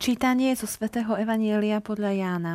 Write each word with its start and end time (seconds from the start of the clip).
Čítanie 0.00 0.56
zo 0.56 0.64
svätého 0.64 1.12
Evanielia 1.12 1.76
podľa 1.84 2.16
Jána. 2.16 2.54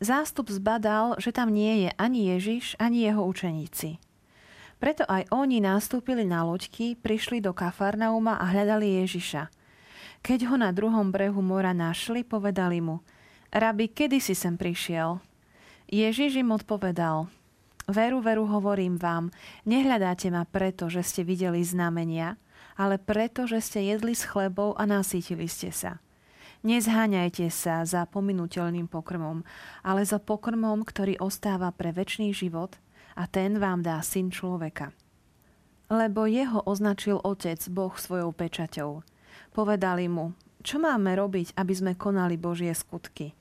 Zástup 0.00 0.48
zbadal, 0.48 1.20
že 1.20 1.28
tam 1.28 1.52
nie 1.52 1.84
je 1.84 1.90
ani 2.00 2.32
Ježiš, 2.32 2.72
ani 2.80 3.04
jeho 3.04 3.20
učeníci. 3.28 4.00
Preto 4.80 5.04
aj 5.12 5.28
oni 5.28 5.60
nastúpili 5.60 6.24
na 6.24 6.40
loďky, 6.48 6.96
prišli 6.96 7.44
do 7.44 7.52
Kafarnauma 7.52 8.40
a 8.40 8.48
hľadali 8.48 9.04
Ježiša. 9.04 9.52
Keď 10.24 10.48
ho 10.48 10.56
na 10.56 10.72
druhom 10.72 11.12
brehu 11.12 11.44
mora 11.44 11.76
našli, 11.76 12.24
povedali 12.24 12.80
mu, 12.80 13.04
Rabi, 13.52 13.92
kedy 13.92 14.16
si 14.16 14.32
sem 14.32 14.56
prišiel? 14.56 15.20
Ježiš 15.92 16.40
im 16.40 16.56
odpovedal, 16.56 17.28
Veru, 17.92 18.24
veru 18.24 18.48
hovorím 18.48 18.96
vám, 18.96 19.28
nehľadáte 19.68 20.32
ma 20.32 20.48
preto, 20.48 20.88
že 20.88 21.04
ste 21.04 21.28
videli 21.28 21.60
znamenia, 21.60 22.40
ale 22.80 22.96
preto, 22.96 23.44
že 23.44 23.60
ste 23.60 23.84
jedli 23.84 24.16
s 24.16 24.24
chlebou 24.24 24.72
a 24.80 24.88
nasítili 24.88 25.44
ste 25.44 25.68
sa. 25.68 26.00
Nezháňajte 26.62 27.50
sa 27.50 27.82
za 27.82 28.06
pominuteľným 28.06 28.86
pokrmom, 28.86 29.42
ale 29.82 30.06
za 30.06 30.22
pokrmom, 30.22 30.86
ktorý 30.86 31.18
ostáva 31.18 31.74
pre 31.74 31.90
väčší 31.90 32.30
život 32.30 32.78
a 33.18 33.26
ten 33.26 33.58
vám 33.58 33.82
dá 33.82 33.98
syn 33.98 34.30
človeka. 34.30 34.94
Lebo 35.90 36.30
jeho 36.30 36.62
označil 36.62 37.18
otec 37.18 37.58
Boh 37.66 37.90
svojou 37.98 38.30
pečaťou. 38.30 39.02
Povedali 39.50 40.06
mu, 40.06 40.38
čo 40.62 40.78
máme 40.78 41.18
robiť, 41.18 41.58
aby 41.58 41.74
sme 41.74 41.92
konali 41.98 42.38
Božie 42.38 42.70
skutky. 42.78 43.34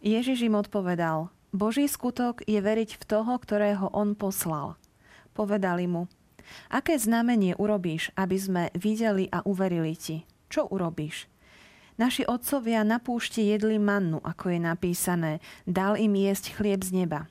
Ježiš 0.00 0.48
im 0.48 0.56
odpovedal, 0.56 1.28
Boží 1.52 1.84
skutok 1.84 2.40
je 2.48 2.56
veriť 2.56 2.96
v 2.96 3.04
toho, 3.04 3.36
ktorého 3.36 3.92
on 3.92 4.16
poslal. 4.16 4.80
Povedali 5.36 5.84
mu, 5.84 6.08
aké 6.72 6.96
znamenie 6.96 7.52
urobíš, 7.60 8.16
aby 8.16 8.36
sme 8.40 8.62
videli 8.72 9.28
a 9.28 9.44
uverili 9.44 9.92
ti? 9.92 10.24
Čo 10.48 10.72
urobíš? 10.72 11.28
Naši 11.96 12.28
otcovia 12.28 12.84
na 12.84 13.00
púšti 13.00 13.48
jedli 13.48 13.80
mannu, 13.80 14.20
ako 14.20 14.52
je 14.52 14.60
napísané, 14.60 15.32
dal 15.64 15.96
im 15.96 16.12
jesť 16.12 16.52
chlieb 16.52 16.84
z 16.84 16.92
neba. 16.92 17.24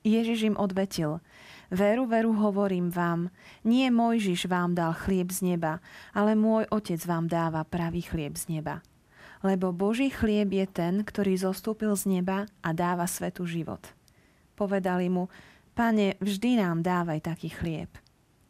Ježiš 0.00 0.48
im 0.48 0.56
odvetil, 0.56 1.20
veru, 1.68 2.08
veru 2.08 2.32
hovorím 2.32 2.88
vám, 2.88 3.28
nie 3.62 3.92
Mojžiš 3.92 4.48
vám 4.48 4.72
dal 4.72 4.96
chlieb 4.96 5.28
z 5.28 5.54
neba, 5.54 5.84
ale 6.16 6.32
môj 6.32 6.66
otec 6.72 7.04
vám 7.04 7.28
dáva 7.28 7.68
pravý 7.68 8.00
chlieb 8.00 8.34
z 8.34 8.58
neba. 8.58 8.80
Lebo 9.44 9.76
Boží 9.76 10.08
chlieb 10.08 10.48
je 10.56 10.66
ten, 10.66 11.04
ktorý 11.04 11.36
zostúpil 11.36 11.92
z 11.92 12.18
neba 12.18 12.48
a 12.64 12.72
dáva 12.72 13.04
svetu 13.04 13.44
život. 13.44 13.92
Povedali 14.56 15.12
mu, 15.12 15.28
pane, 15.76 16.16
vždy 16.18 16.64
nám 16.64 16.80
dávaj 16.80 17.28
taký 17.28 17.52
chlieb. 17.52 17.92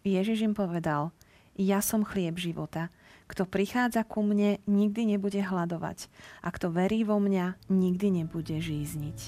Ježiš 0.06 0.46
im 0.46 0.54
povedal, 0.54 1.10
ja 1.58 1.82
som 1.82 2.06
chlieb 2.06 2.38
života– 2.38 2.88
kto 3.32 3.48
prichádza 3.48 4.04
ku 4.04 4.20
mne, 4.20 4.60
nikdy 4.68 5.16
nebude 5.16 5.40
hľadovať 5.40 6.12
a 6.44 6.52
kto 6.52 6.68
verí 6.68 7.00
vo 7.00 7.16
mňa, 7.16 7.72
nikdy 7.72 8.20
nebude 8.20 8.60
žízniť. 8.60 9.18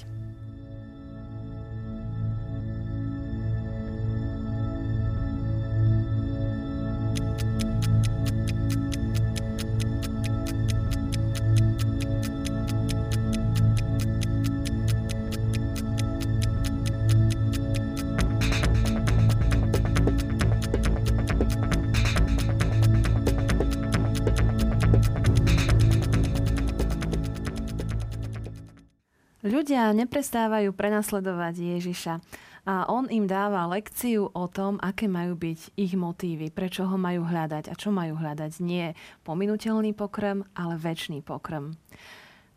Ľudia 29.45 29.93
neprestávajú 29.93 30.73
prenasledovať 30.73 31.77
Ježiša 31.77 32.17
a 32.65 32.89
on 32.89 33.05
im 33.13 33.29
dáva 33.29 33.69
lekciu 33.69 34.33
o 34.33 34.49
tom, 34.49 34.81
aké 34.81 35.05
majú 35.05 35.37
byť 35.37 35.77
ich 35.77 35.93
motívy, 35.93 36.49
prečo 36.49 36.89
ho 36.89 36.97
majú 36.97 37.29
hľadať 37.29 37.69
a 37.69 37.77
čo 37.77 37.93
majú 37.93 38.17
hľadať. 38.17 38.57
Nie 38.65 38.97
pominuteľný 39.21 39.93
pokrm, 39.93 40.49
ale 40.57 40.81
väčší 40.81 41.21
pokrm. 41.21 41.77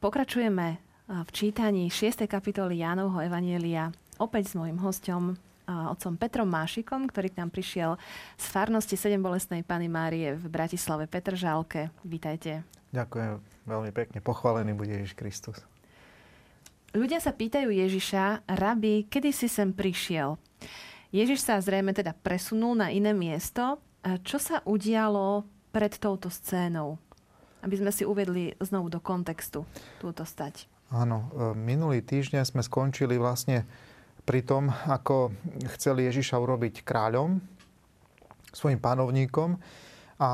Pokračujeme 0.00 0.80
v 1.12 1.30
čítaní 1.36 1.92
6. 1.92 2.24
kapitoly 2.24 2.80
Jánovho 2.80 3.20
Evanielia 3.20 3.92
opäť 4.16 4.56
s 4.56 4.56
môjim 4.56 4.80
hostom, 4.80 5.36
otcom 5.68 6.16
Petrom 6.16 6.48
Mášikom, 6.48 7.04
ktorý 7.12 7.28
k 7.28 7.44
nám 7.44 7.52
prišiel 7.52 8.00
z 8.40 8.44
farnosti 8.48 8.96
7 8.96 9.20
bolestnej 9.20 9.60
Pany 9.60 9.92
Márie 9.92 10.32
v 10.40 10.48
Bratislave 10.48 11.04
Petržálke. 11.04 11.92
Vítajte. 12.00 12.64
Ďakujem 12.96 13.44
veľmi 13.68 13.92
pekne. 13.92 14.24
Pochválený 14.24 14.72
bude 14.72 14.96
Ježiš 14.96 15.12
Kristus. 15.12 15.60
Ľudia 16.96 17.20
sa 17.20 17.36
pýtajú 17.36 17.68
Ježiša, 17.68 18.48
rabi, 18.48 19.04
kedy 19.04 19.28
si 19.28 19.44
sem 19.44 19.76
prišiel? 19.76 20.40
Ježiš 21.12 21.44
sa 21.44 21.60
zrejme 21.60 21.92
teda 21.92 22.16
presunul 22.16 22.80
na 22.80 22.88
iné 22.88 23.12
miesto. 23.12 23.76
Čo 24.24 24.40
sa 24.40 24.56
udialo 24.64 25.44
pred 25.68 25.92
touto 26.00 26.32
scénou? 26.32 26.96
Aby 27.60 27.76
sme 27.76 27.92
si 27.92 28.08
uvedli 28.08 28.56
znovu 28.64 28.88
do 28.88 29.04
kontextu 29.04 29.68
túto 30.00 30.24
stať. 30.24 30.64
Áno, 30.88 31.28
e, 31.28 31.52
minulý 31.52 32.00
týždeň 32.00 32.48
sme 32.48 32.64
skončili 32.64 33.20
vlastne 33.20 33.68
pri 34.24 34.40
tom, 34.40 34.72
ako 34.88 35.36
chcel 35.76 36.00
Ježiša 36.00 36.40
urobiť 36.40 36.80
kráľom, 36.88 37.36
svojim 38.56 38.80
panovníkom 38.80 39.60
a 40.16 40.30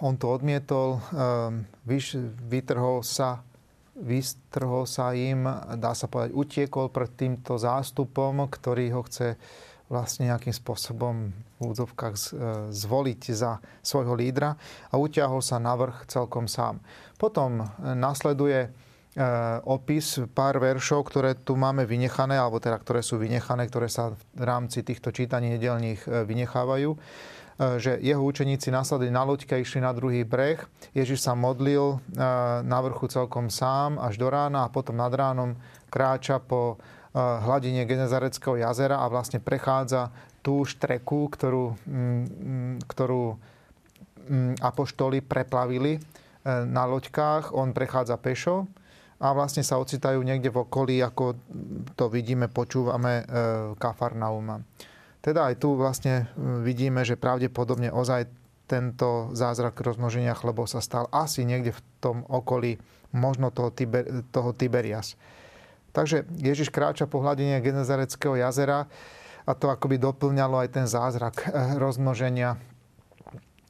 on 0.00 0.16
to 0.16 0.32
odmietol, 0.32 0.96
e, 0.96 1.00
vytrhol 2.48 3.04
sa 3.04 3.44
vystrhol 4.00 4.88
sa 4.88 5.12
im, 5.12 5.44
dá 5.76 5.92
sa 5.92 6.08
povedať, 6.08 6.32
utiekol 6.32 6.88
pred 6.88 7.12
týmto 7.14 7.60
zástupom, 7.60 8.48
ktorý 8.48 8.96
ho 8.96 9.02
chce 9.04 9.36
vlastne 9.90 10.30
nejakým 10.30 10.54
spôsobom 10.54 11.34
v 11.58 11.60
údzovkách 11.60 12.14
e, 12.14 12.22
zvoliť 12.70 13.22
za 13.34 13.58
svojho 13.82 14.14
lídra 14.14 14.54
a 14.88 14.94
utiahol 14.94 15.42
sa 15.42 15.58
na 15.58 15.74
vrch 15.74 16.06
celkom 16.06 16.46
sám. 16.46 16.78
Potom 17.18 17.66
nasleduje 17.82 18.58
e, 18.64 18.68
opis 19.66 20.22
pár 20.30 20.62
veršov, 20.62 21.10
ktoré 21.10 21.34
tu 21.34 21.58
máme 21.58 21.84
vynechané, 21.90 22.38
alebo 22.38 22.62
teda 22.62 22.78
ktoré 22.78 23.02
sú 23.02 23.18
vynechané, 23.18 23.66
ktoré 23.66 23.90
sa 23.90 24.14
v 24.14 24.42
rámci 24.46 24.86
týchto 24.86 25.10
čítaní 25.10 25.58
nedelných 25.58 26.06
e, 26.06 26.22
vynechávajú. 26.22 26.90
E, 27.60 27.76
že 27.76 28.00
jeho 28.00 28.24
učeníci 28.24 28.72
nasadli 28.72 29.12
na 29.12 29.20
loďke 29.20 29.52
a 29.52 29.60
išli 29.60 29.84
na 29.84 29.92
druhý 29.92 30.24
breh. 30.24 30.56
Ježiš 30.96 31.20
sa 31.20 31.36
modlil 31.36 32.00
e, 32.00 32.16
na 32.64 32.78
vrchu 32.80 33.12
celkom 33.12 33.52
sám 33.52 34.00
až 34.00 34.16
do 34.16 34.32
rána 34.32 34.64
a 34.64 34.72
potom 34.72 34.96
nad 34.96 35.12
ránom 35.12 35.60
kráča 35.92 36.40
po 36.40 36.80
e, 37.12 37.20
hladine 37.20 37.84
Genezareckého 37.84 38.56
jazera 38.56 39.04
a 39.04 39.12
vlastne 39.12 39.44
prechádza 39.44 40.08
tú 40.40 40.64
štreku, 40.64 41.28
ktorú, 41.28 41.76
ktorú 42.88 43.36
apoštoli 44.56 45.20
preplavili 45.20 46.00
na 46.48 46.88
loďkách. 46.88 47.52
On 47.52 47.76
prechádza 47.76 48.16
pešo 48.16 48.64
a 49.20 49.36
vlastne 49.36 49.60
sa 49.60 49.76
ocitajú 49.76 50.16
niekde 50.24 50.48
v 50.48 50.64
okolí, 50.64 50.96
ako 51.04 51.36
to 51.92 52.08
vidíme, 52.08 52.48
počúvame 52.48 53.28
Kafarnauma. 53.76 54.64
Teda 55.20 55.52
aj 55.52 55.60
tu 55.60 55.76
vlastne 55.76 56.24
e, 56.24 56.64
vidíme, 56.64 57.04
že 57.04 57.20
pravdepodobne 57.20 57.92
ozaj 57.92 58.28
tento 58.64 59.28
zázrak 59.34 59.76
rozmnoženia 59.82 60.32
chlebov 60.32 60.70
sa 60.70 60.80
stal 60.80 61.10
asi 61.12 61.42
niekde 61.44 61.76
v 61.76 61.80
tom 62.00 62.16
okolí 62.30 62.80
možno 63.10 63.50
toho, 63.50 63.74
Tiber, 63.74 64.24
toho 64.30 64.54
Tiberias. 64.54 65.18
Takže 65.90 66.22
Ježiš 66.38 66.70
kráča 66.70 67.10
po 67.10 67.18
hladine 67.18 67.58
Genezareckého 67.58 68.38
jazera 68.38 68.86
a 69.42 69.52
to 69.58 69.66
akoby 69.68 69.98
doplňalo 69.98 70.62
aj 70.62 70.68
ten 70.70 70.86
zázrak 70.86 71.44
e, 71.44 71.76
rozmnoženia 71.76 72.56
e, 72.56 72.58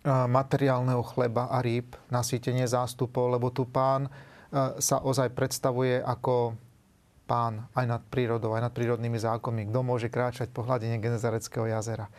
materiálneho 0.06 1.02
chleba 1.02 1.50
a 1.50 1.58
rýb, 1.64 1.98
nasýtenie 2.12 2.68
zástupov, 2.70 3.34
lebo 3.34 3.50
tu 3.50 3.66
pán 3.66 4.08
sa 4.82 4.98
ozaj 4.98 5.30
predstavuje 5.30 6.02
ako 6.02 6.58
pán 7.30 7.70
aj 7.78 7.86
nad 7.86 8.02
prírodou, 8.10 8.58
aj 8.58 8.66
nad 8.66 8.74
prírodnými 8.74 9.14
zákonmi. 9.14 9.70
Kto 9.70 9.86
môže 9.86 10.10
kráčať 10.10 10.50
po 10.50 10.66
hladine 10.66 10.98
Genezareckého 10.98 11.70
jazera. 11.70 12.10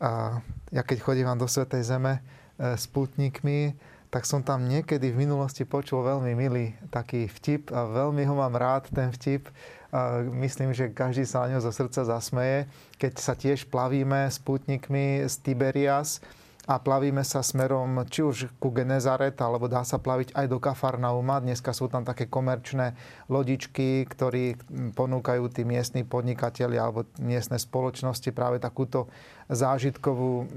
A 0.00 0.40
ja 0.72 0.80
keď 0.80 1.04
chodím 1.04 1.28
do 1.36 1.44
Svetej 1.44 1.84
Zeme 1.84 2.24
e, 2.56 2.72
s 2.80 2.88
putníkmi, 2.88 3.76
tak 4.08 4.24
som 4.24 4.40
tam 4.40 4.64
niekedy 4.64 5.12
v 5.12 5.26
minulosti 5.26 5.68
počul 5.68 6.06
veľmi 6.06 6.32
milý 6.38 6.72
taký 6.88 7.28
vtip 7.28 7.74
a 7.74 7.84
veľmi 7.84 8.24
ho 8.24 8.34
mám 8.38 8.56
rád, 8.56 8.88
ten 8.88 9.12
vtip. 9.12 9.52
A 9.92 10.22
myslím, 10.22 10.72
že 10.72 10.90
každý 10.90 11.28
sa 11.28 11.44
na 11.44 11.54
ňo 11.54 11.66
zo 11.66 11.74
srdca 11.74 12.06
zasmeje, 12.06 12.70
keď 12.96 13.12
sa 13.18 13.34
tiež 13.36 13.68
plavíme 13.68 14.30
s 14.30 14.38
putníkmi 14.38 15.26
z 15.26 15.34
Tiberias 15.42 16.22
a 16.64 16.80
plavíme 16.80 17.20
sa 17.20 17.44
smerom 17.44 18.08
či 18.08 18.24
už 18.24 18.56
ku 18.56 18.72
Genezaret, 18.72 19.36
alebo 19.36 19.68
dá 19.68 19.84
sa 19.84 20.00
plaviť 20.00 20.32
aj 20.32 20.46
do 20.48 20.56
Kafarnauma. 20.56 21.44
Dneska 21.44 21.76
sú 21.76 21.92
tam 21.92 22.08
také 22.08 22.24
komerčné 22.24 22.96
lodičky, 23.28 24.08
ktorí 24.08 24.56
ponúkajú 24.96 25.44
tí 25.52 25.68
miestni 25.68 26.08
podnikatelia 26.08 26.88
alebo 26.88 27.04
miestne 27.20 27.60
spoločnosti 27.60 28.32
práve 28.32 28.64
takúto 28.64 29.12
zážitkovú 29.52 30.48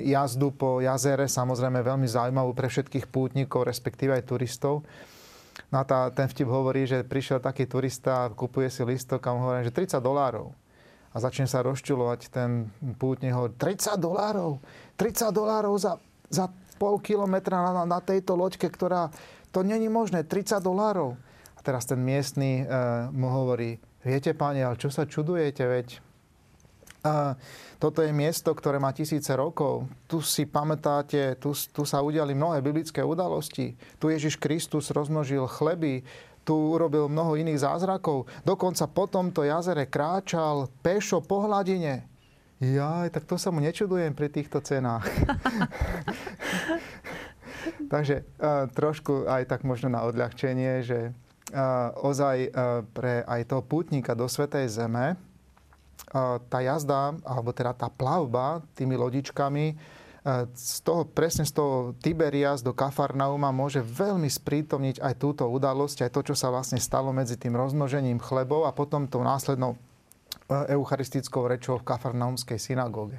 jazdu 0.00 0.48
po 0.56 0.80
jazere, 0.80 1.28
samozrejme 1.28 1.84
veľmi 1.84 2.08
zaujímavú 2.08 2.56
pre 2.56 2.72
všetkých 2.72 3.12
pútnikov, 3.12 3.68
respektíve 3.68 4.16
aj 4.16 4.24
turistov. 4.24 4.80
No 5.68 5.82
a 5.82 5.84
tá, 5.84 6.08
ten 6.08 6.24
vtip 6.24 6.48
hovorí, 6.48 6.88
že 6.88 7.04
prišiel 7.04 7.36
taký 7.36 7.68
turista, 7.68 8.32
kupuje 8.32 8.72
si 8.72 8.80
listok 8.80 9.20
a 9.28 9.36
mu 9.36 9.44
hovorí, 9.44 9.68
že 9.68 9.76
30 9.76 10.00
dolárov 10.00 10.56
a 11.10 11.16
začne 11.18 11.50
sa 11.50 11.66
rozčulovať 11.66 12.30
ten 12.30 12.70
pútnik, 12.98 13.34
hovorí 13.34 13.54
30 13.58 13.98
dolárov, 13.98 14.62
30 14.94 15.34
dolárov 15.34 15.74
za, 15.74 15.98
za 16.30 16.46
pol 16.78 17.02
kilometra 17.02 17.60
na, 17.60 17.82
na 17.82 17.98
tejto 17.98 18.38
loďke, 18.38 18.70
ktorá, 18.70 19.10
to 19.50 19.66
není 19.66 19.90
možné, 19.90 20.22
30 20.22 20.62
dolárov. 20.62 21.18
A 21.58 21.60
teraz 21.60 21.84
ten 21.84 22.00
miestny 22.00 22.62
e, 22.62 22.74
mu 23.10 23.28
hovorí, 23.28 23.76
viete 24.06 24.32
páni, 24.32 24.64
ale 24.64 24.80
čo 24.80 24.88
sa 24.88 25.04
čudujete, 25.04 25.66
veď 25.66 25.88
a 27.00 27.32
toto 27.80 28.04
je 28.04 28.12
miesto, 28.12 28.52
ktoré 28.52 28.76
má 28.76 28.92
tisíce 28.92 29.32
rokov. 29.32 29.88
Tu 30.04 30.20
si 30.20 30.44
pamätáte, 30.44 31.32
tu, 31.40 31.56
tu 31.72 31.88
sa 31.88 32.04
udiali 32.04 32.36
mnohé 32.36 32.60
biblické 32.60 33.00
udalosti. 33.00 33.72
Tu 33.96 34.12
Ježiš 34.12 34.36
Kristus 34.36 34.92
rozmnožil 34.92 35.48
chleby, 35.48 36.04
tu 36.44 36.76
urobil 36.76 37.06
mnoho 37.06 37.36
iných 37.36 37.62
zázrakov. 37.62 38.26
Dokonca 38.42 38.88
po 38.90 39.04
tomto 39.06 39.44
jazere 39.44 39.86
kráčal 39.86 40.72
pešo 40.80 41.20
po 41.20 41.44
hladine. 41.44 42.08
Ja, 42.60 43.08
tak 43.08 43.24
to 43.24 43.40
sa 43.40 43.48
mu 43.48 43.64
nečudujem 43.64 44.12
pri 44.12 44.28
týchto 44.28 44.60
cenách. 44.60 45.08
Takže 47.92 48.20
uh, 48.20 48.68
trošku 48.68 49.24
aj 49.24 49.48
tak 49.48 49.64
možno 49.64 49.88
na 49.88 50.04
odľahčenie, 50.04 50.84
že 50.84 51.10
uh, 51.10 51.96
ozaj 52.04 52.52
uh, 52.52 52.84
pre 52.92 53.24
aj 53.24 53.48
toho 53.48 53.64
pútnika 53.64 54.12
do 54.12 54.28
Svetej 54.28 54.68
Zeme 54.68 55.16
tá 56.50 56.58
jazda, 56.58 57.14
alebo 57.22 57.54
teda 57.54 57.70
tá 57.70 57.86
plavba 57.86 58.66
tými 58.74 58.98
lodičkami 58.98 59.78
z 60.52 60.84
toho, 60.84 61.08
presne 61.08 61.48
z 61.48 61.56
toho 61.56 61.96
Tiberias 61.96 62.60
do 62.60 62.76
Kafarnauma 62.76 63.48
môže 63.56 63.80
veľmi 63.80 64.28
sprítomniť 64.28 65.00
aj 65.00 65.14
túto 65.16 65.48
udalosť, 65.48 66.04
aj 66.04 66.10
to, 66.12 66.20
čo 66.32 66.34
sa 66.36 66.52
vlastne 66.52 66.76
stalo 66.76 67.08
medzi 67.08 67.40
tým 67.40 67.56
rozmnožením 67.56 68.20
chlebov 68.20 68.68
a 68.68 68.76
potom 68.76 69.08
tou 69.08 69.24
následnou 69.24 69.74
e, 69.74 69.78
eucharistickou 70.76 71.48
rečou 71.48 71.80
v 71.80 71.88
Kafarnaumskej 71.88 72.60
synagóge. 72.60 73.16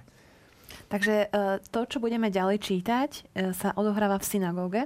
Takže 0.93 1.15
e, 1.25 1.57
to, 1.73 1.89
čo 1.89 1.97
budeme 1.97 2.29
ďalej 2.29 2.61
čítať, 2.61 3.11
e, 3.33 3.49
sa 3.57 3.73
odohráva 3.73 4.21
v 4.21 4.27
synagóge? 4.29 4.81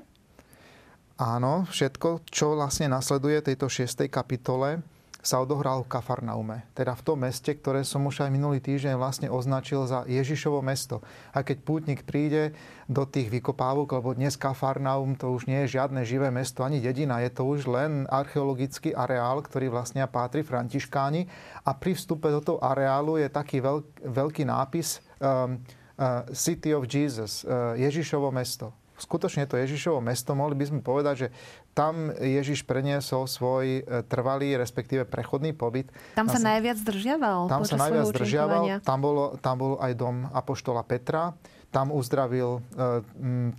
Áno, 1.20 1.68
všetko, 1.68 2.28
čo 2.32 2.56
vlastne 2.56 2.92
nasleduje 2.92 3.44
tejto 3.44 3.68
6. 3.68 4.08
kapitole, 4.08 4.80
sa 5.26 5.42
odohral 5.42 5.82
v 5.82 5.90
Kafarnaume. 5.90 6.70
Teda 6.78 6.94
v 6.94 7.02
tom 7.02 7.26
meste, 7.26 7.50
ktoré 7.50 7.82
som 7.82 8.06
už 8.06 8.22
aj 8.22 8.30
minulý 8.30 8.62
týždeň 8.62 8.94
vlastne 8.94 9.28
označil 9.28 9.90
za 9.90 10.06
Ježišovo 10.06 10.62
mesto. 10.62 11.02
A 11.34 11.42
keď 11.42 11.66
pútnik 11.66 12.06
príde 12.06 12.54
do 12.86 13.10
tých 13.10 13.34
vykopávok, 13.34 13.98
lebo 13.98 14.14
dnes 14.14 14.38
Kafarnaum 14.38 15.18
to 15.18 15.34
už 15.34 15.50
nie 15.50 15.66
je 15.66 15.82
žiadne 15.82 16.06
živé 16.06 16.30
mesto 16.30 16.62
ani 16.62 16.78
dedina, 16.78 17.26
je 17.26 17.34
to 17.34 17.42
už 17.42 17.66
len 17.66 18.06
archeologický 18.06 18.94
areál, 18.94 19.42
ktorý 19.42 19.74
vlastne 19.74 20.06
patrí 20.06 20.46
Františkáni. 20.46 21.26
A 21.66 21.74
pri 21.74 21.98
vstupe 21.98 22.30
do 22.30 22.46
toho 22.46 22.62
areálu 22.62 23.18
je 23.18 23.26
taký 23.26 23.66
veľk, 23.66 24.06
veľký 24.06 24.46
nápis 24.46 25.02
um, 25.18 25.58
uh, 25.98 26.22
City 26.30 26.78
of 26.78 26.86
Jesus, 26.86 27.42
uh, 27.42 27.74
Ježišovo 27.74 28.30
mesto 28.30 28.85
skutočne 28.96 29.44
to 29.46 29.60
Ježišovo 29.60 30.00
mesto, 30.00 30.32
mohli 30.36 30.56
by 30.56 30.66
sme 30.68 30.80
povedať, 30.80 31.16
že 31.16 31.28
tam 31.76 32.12
Ježiš 32.16 32.64
preniesol 32.64 33.28
svoj 33.28 33.84
e, 33.84 34.04
trvalý, 34.08 34.56
respektíve 34.56 35.04
prechodný 35.04 35.52
pobyt. 35.52 35.92
Tam 36.16 36.32
sa 36.32 36.40
najviac 36.40 36.80
zdržiaval? 36.80 37.52
Tam 37.52 37.68
sa 37.68 37.76
najviac 37.76 38.08
zdržiaval. 38.16 38.64
Tam, 38.82 39.00
bolo, 39.04 39.36
tam 39.44 39.56
bol 39.60 39.74
aj 39.84 39.92
dom 40.00 40.16
Apoštola 40.32 40.88
Petra. 40.88 41.36
Tam 41.70 41.92
uzdravil, 41.92 42.64
e, 42.76 43.04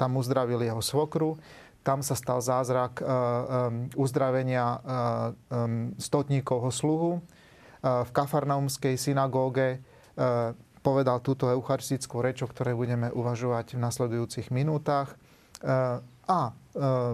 tam 0.00 0.10
uzdravil 0.16 0.64
jeho 0.64 0.80
svokru. 0.80 1.36
Tam 1.84 2.00
sa 2.00 2.16
stal 2.16 2.40
zázrak 2.42 2.98
e, 2.98 3.04
uzdravenia 3.94 4.80
stotníkovho 6.00 6.72
sluhu. 6.72 7.22
V 7.86 8.10
Kafarnaumskej 8.10 8.98
synagóge 8.98 9.78
povedal 10.86 11.18
túto 11.18 11.50
eucharistickú 11.50 12.22
reč, 12.22 12.46
o 12.46 12.50
ktorej 12.50 12.78
budeme 12.78 13.10
uvažovať 13.10 13.74
v 13.74 13.82
nasledujúcich 13.82 14.54
minútach. 14.54 15.18
A 16.26 16.54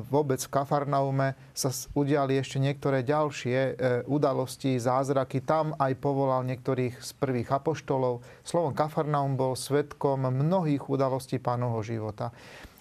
vôbec 0.08 0.40
v 0.40 0.52
Kafarnaume 0.52 1.36
sa 1.56 1.72
udiali 1.96 2.40
ešte 2.40 2.58
niektoré 2.58 3.06
ďalšie 3.06 3.54
e, 3.54 3.72
udalosti, 4.10 4.80
zázraky. 4.80 5.44
Tam 5.44 5.76
aj 5.78 5.94
povolal 6.02 6.42
niektorých 6.48 6.98
z 6.98 7.10
prvých 7.20 7.52
apoštolov. 7.54 8.24
Slovom 8.42 8.74
Kafarnaum 8.74 9.38
bol 9.38 9.54
svetkom 9.54 10.26
mnohých 10.26 10.90
udalostí 10.90 11.38
pánovho 11.38 11.84
života. 11.86 12.34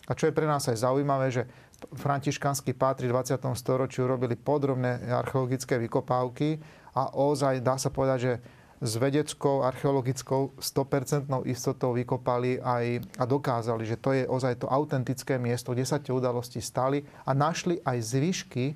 A 0.10 0.18
čo 0.18 0.32
je 0.32 0.34
pre 0.34 0.50
nás 0.50 0.66
aj 0.66 0.82
zaujímavé, 0.82 1.30
že 1.30 1.46
františkanskí 1.94 2.74
pátri 2.74 3.06
v 3.12 3.22
20. 3.22 3.38
storočiu 3.54 4.10
robili 4.10 4.34
podrobné 4.34 5.12
archeologické 5.14 5.78
vykopávky 5.78 6.58
a 6.98 7.14
ozaj 7.14 7.62
dá 7.62 7.78
sa 7.78 7.94
povedať, 7.94 8.20
že 8.20 8.34
s 8.82 8.98
vedeckou, 8.98 9.62
archeologickou 9.62 10.58
100% 10.58 11.30
istotou 11.46 11.94
vykopali 11.94 12.58
aj 12.58 12.86
a 13.22 13.24
dokázali, 13.30 13.86
že 13.86 14.02
to 14.02 14.10
je 14.18 14.26
ozaj 14.26 14.66
to 14.66 14.68
autentické 14.68 15.38
miesto, 15.38 15.78
kde 15.78 15.86
sa 15.86 16.02
tie 16.02 16.10
udalosti 16.10 16.58
stali 16.58 17.06
a 17.22 17.38
našli 17.38 17.78
aj 17.86 17.98
zvyšky 18.02 18.74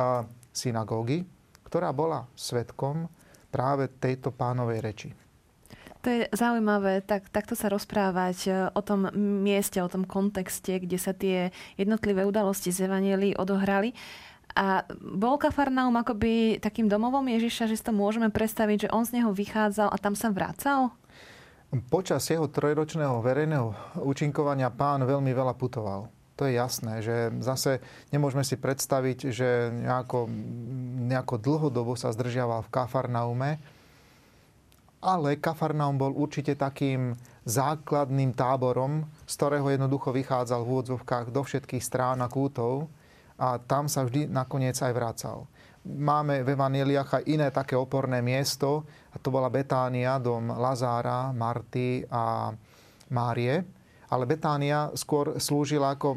a, 0.00 0.24
synagógy, 0.48 1.28
ktorá 1.68 1.92
bola 1.92 2.24
svetkom 2.32 3.04
práve 3.52 3.92
tejto 4.00 4.32
pánovej 4.32 4.80
reči. 4.80 5.10
To 6.04 6.12
je 6.12 6.28
zaujímavé, 6.36 7.00
tak, 7.00 7.32
takto 7.32 7.56
sa 7.56 7.72
rozprávať 7.72 8.36
e, 8.44 8.50
o 8.76 8.80
tom 8.84 9.08
mieste, 9.40 9.80
o 9.80 9.88
tom 9.88 10.04
kontexte, 10.04 10.76
kde 10.76 11.00
sa 11.00 11.16
tie 11.16 11.48
jednotlivé 11.80 12.28
udalosti 12.28 12.68
z 12.68 12.84
Evanielii 12.84 13.40
odohrali. 13.40 13.96
A 14.54 14.86
bol 15.02 15.34
Kafarnaum 15.34 15.98
akoby 15.98 16.62
takým 16.62 16.86
domovom 16.86 17.26
Ježiša, 17.26 17.66
že 17.66 17.74
si 17.74 17.82
to 17.82 17.90
môžeme 17.90 18.30
predstaviť, 18.30 18.86
že 18.86 18.92
on 18.94 19.02
z 19.02 19.18
neho 19.18 19.34
vychádzal 19.34 19.90
a 19.90 19.96
tam 19.98 20.14
sa 20.14 20.30
vracal? 20.30 20.94
Počas 21.90 22.22
jeho 22.30 22.46
trojročného 22.46 23.18
verejného 23.18 23.98
účinkovania 24.06 24.70
pán 24.70 25.02
veľmi 25.02 25.34
veľa 25.34 25.58
putoval. 25.58 26.06
To 26.38 26.46
je 26.46 26.54
jasné, 26.54 27.02
že 27.02 27.34
zase 27.42 27.82
nemôžeme 28.14 28.46
si 28.46 28.54
predstaviť, 28.54 29.34
že 29.34 29.74
nejako, 29.74 30.30
nejako 31.10 31.34
dlhodobo 31.38 31.98
sa 31.98 32.14
zdržiaval 32.14 32.62
v 32.66 32.72
Kafarnaume, 32.74 33.50
ale 35.02 35.38
Kafarnaum 35.38 35.98
bol 35.98 36.14
určite 36.14 36.54
takým 36.54 37.18
základným 37.42 38.34
táborom, 38.38 39.06
z 39.26 39.34
ktorého 39.34 39.66
jednoducho 39.74 40.14
vychádzal 40.14 40.62
v 40.62 40.70
úvodzovkách 40.78 41.26
do 41.34 41.42
všetkých 41.42 41.82
strán 41.82 42.22
a 42.22 42.30
kútov 42.30 42.86
a 43.38 43.58
tam 43.58 43.90
sa 43.90 44.06
vždy 44.06 44.30
nakoniec 44.30 44.78
aj 44.78 44.92
vracal. 44.94 45.50
Máme 45.84 46.40
v 46.40 46.56
Evaneliach 46.56 47.20
aj 47.20 47.28
iné 47.28 47.52
také 47.52 47.76
oporné 47.76 48.24
miesto, 48.24 48.88
a 49.12 49.20
to 49.20 49.28
bola 49.28 49.52
Betánia, 49.52 50.16
dom 50.16 50.48
Lazára, 50.48 51.28
Marty 51.34 52.08
a 52.08 52.54
Márie. 53.12 53.60
Ale 54.08 54.30
Betánia 54.30 54.94
skôr 54.94 55.36
slúžila 55.42 55.96
ako 55.96 56.16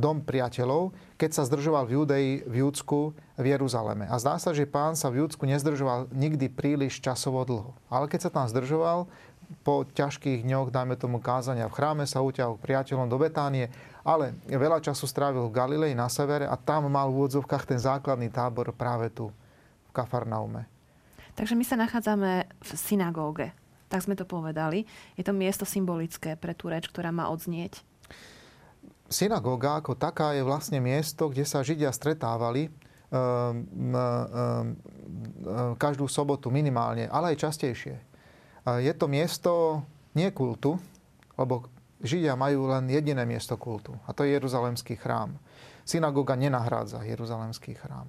dom 0.00 0.24
priateľov, 0.24 0.96
keď 1.20 1.30
sa 1.30 1.46
zdržoval 1.46 1.84
v 1.84 1.92
Judei, 1.92 2.28
v 2.46 2.64
Júdsku, 2.64 3.12
v 3.36 3.44
Jeruzaleme. 3.44 4.08
A 4.08 4.16
zdá 4.16 4.40
sa, 4.40 4.56
že 4.56 4.64
pán 4.64 4.96
sa 4.96 5.12
v 5.12 5.20
Júdsku 5.22 5.44
nezdržoval 5.44 6.08
nikdy 6.14 6.48
príliš 6.48 7.04
časovo 7.04 7.44
dlho. 7.44 7.76
Ale 7.92 8.08
keď 8.08 8.30
sa 8.30 8.30
tam 8.32 8.48
zdržoval, 8.48 9.10
po 9.62 9.88
ťažkých 9.88 10.44
dňoch, 10.44 10.72
dajme 10.74 10.96
tomu 10.96 11.20
kázania 11.20 11.68
v 11.68 11.76
chráme, 11.76 12.04
sa 12.04 12.24
utiahol 12.24 12.60
priateľom 12.60 13.08
do 13.08 13.16
Betánie 13.16 13.68
ale 14.04 14.36
veľa 14.44 14.84
času 14.84 15.08
strávil 15.08 15.48
v 15.48 15.56
Galilei 15.56 15.96
na 15.96 16.12
severe 16.12 16.44
a 16.44 16.54
tam 16.60 16.92
mal 16.92 17.08
v 17.08 17.24
úvodzovkách 17.24 17.64
ten 17.64 17.80
základný 17.80 18.28
tábor 18.28 18.68
práve 18.76 19.08
tu, 19.08 19.32
v 19.88 19.90
Kafarnaume. 19.96 20.68
Takže 21.34 21.56
my 21.56 21.64
sa 21.64 21.80
nachádzame 21.80 22.46
v 22.46 22.70
synagóge. 22.76 23.48
Tak 23.88 24.04
sme 24.04 24.14
to 24.14 24.28
povedali. 24.28 24.84
Je 25.16 25.24
to 25.24 25.32
miesto 25.32 25.64
symbolické 25.64 26.36
pre 26.36 26.52
tú 26.52 26.68
reč, 26.68 26.86
ktorá 26.86 27.10
má 27.10 27.32
odznieť. 27.32 27.80
Synagóga 29.08 29.80
ako 29.80 29.96
taká 29.96 30.36
je 30.36 30.44
vlastne 30.44 30.78
miesto, 30.84 31.32
kde 31.32 31.48
sa 31.48 31.64
Židia 31.64 31.90
stretávali 31.90 32.68
um, 32.68 33.92
um, 33.92 35.74
každú 35.80 36.06
sobotu 36.08 36.52
minimálne, 36.52 37.08
ale 37.08 37.34
aj 37.34 37.50
častejšie. 37.50 38.13
Je 38.64 38.92
to 38.96 39.06
miesto 39.08 39.84
nie 40.16 40.32
kultu, 40.32 40.80
lebo 41.36 41.68
Židia 42.04 42.36
majú 42.36 42.68
len 42.68 42.88
jediné 42.88 43.24
miesto 43.28 43.56
kultu 43.56 43.96
a 44.04 44.12
to 44.12 44.24
je 44.24 44.36
Jeruzalemský 44.36 44.96
chrám. 44.96 45.36
Synagóga 45.84 46.36
nenahrádza 46.36 47.04
Jeruzalemský 47.04 47.76
chrám. 47.76 48.08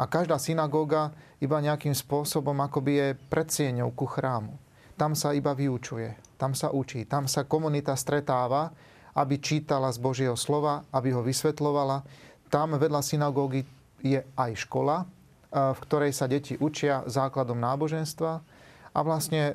A 0.00 0.08
každá 0.08 0.40
synagóga 0.40 1.12
iba 1.44 1.60
nejakým 1.60 1.92
spôsobom 1.92 2.56
akoby 2.64 2.92
je 2.96 3.08
predsieňou 3.28 3.92
ku 3.92 4.08
chrámu. 4.08 4.56
Tam 4.96 5.12
sa 5.12 5.36
iba 5.36 5.52
vyučuje, 5.52 6.16
tam 6.40 6.56
sa 6.56 6.72
učí, 6.72 7.04
tam 7.04 7.28
sa 7.28 7.44
komunita 7.44 7.92
stretáva 7.92 8.72
aby 9.14 9.42
čítala 9.42 9.90
z 9.90 9.98
Božieho 9.98 10.36
slova, 10.38 10.86
aby 10.94 11.10
ho 11.14 11.22
vysvetlovala. 11.24 12.06
Tam 12.50 12.74
vedľa 12.74 13.02
synagógy 13.02 13.66
je 14.02 14.22
aj 14.34 14.52
škola, 14.66 15.06
v 15.50 15.78
ktorej 15.86 16.14
sa 16.14 16.30
deti 16.30 16.54
učia 16.58 17.02
základom 17.06 17.58
náboženstva. 17.58 18.42
A 18.90 19.06
vlastne 19.06 19.54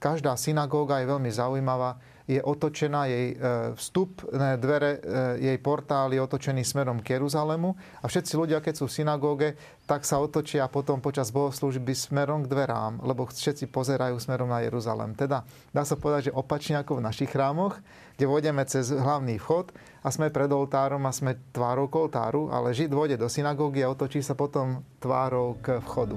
každá 0.00 0.40
synagóga 0.40 1.00
je 1.04 1.10
veľmi 1.10 1.28
zaujímavá 1.28 2.00
je 2.24 2.40
otočená 2.40 3.04
jej 3.04 3.36
e, 3.36 3.76
vstup, 3.76 4.24
dvere, 4.32 4.96
e, 4.96 5.48
jej 5.52 5.58
portál 5.60 6.08
je 6.08 6.20
otočený 6.24 6.64
smerom 6.64 7.04
k 7.04 7.20
Jeruzalemu 7.20 7.76
a 8.00 8.04
všetci 8.08 8.32
ľudia, 8.32 8.64
keď 8.64 8.74
sú 8.80 8.84
v 8.88 8.96
synagóge, 8.96 9.48
tak 9.84 10.08
sa 10.08 10.16
otočia 10.16 10.64
potom 10.72 11.04
počas 11.04 11.28
bohoslúžby 11.28 11.92
smerom 11.92 12.48
k 12.48 12.48
dverám, 12.48 13.04
lebo 13.04 13.28
všetci 13.28 13.68
pozerajú 13.68 14.16
smerom 14.16 14.48
na 14.48 14.64
Jeruzalem. 14.64 15.12
Teda 15.12 15.44
dá 15.76 15.84
sa 15.84 16.00
povedať, 16.00 16.32
že 16.32 16.36
opačne 16.36 16.80
ako 16.80 17.04
v 17.04 17.04
našich 17.04 17.28
chrámoch, 17.28 17.76
kde 18.16 18.24
vôjdeme 18.24 18.64
cez 18.64 18.88
hlavný 18.88 19.36
vchod 19.36 19.76
a 20.00 20.08
sme 20.08 20.32
pred 20.32 20.48
oltárom 20.48 21.04
a 21.04 21.12
sme 21.12 21.36
tvárou 21.52 21.92
k 21.92 22.08
oltáru, 22.08 22.48
ale 22.48 22.72
Žid 22.72 22.88
vôjde 22.88 23.16
do 23.20 23.28
synagógy 23.28 23.84
a 23.84 23.92
otočí 23.92 24.24
sa 24.24 24.32
potom 24.32 24.80
tvárou 24.96 25.60
k 25.60 25.76
vchodu. 25.84 26.16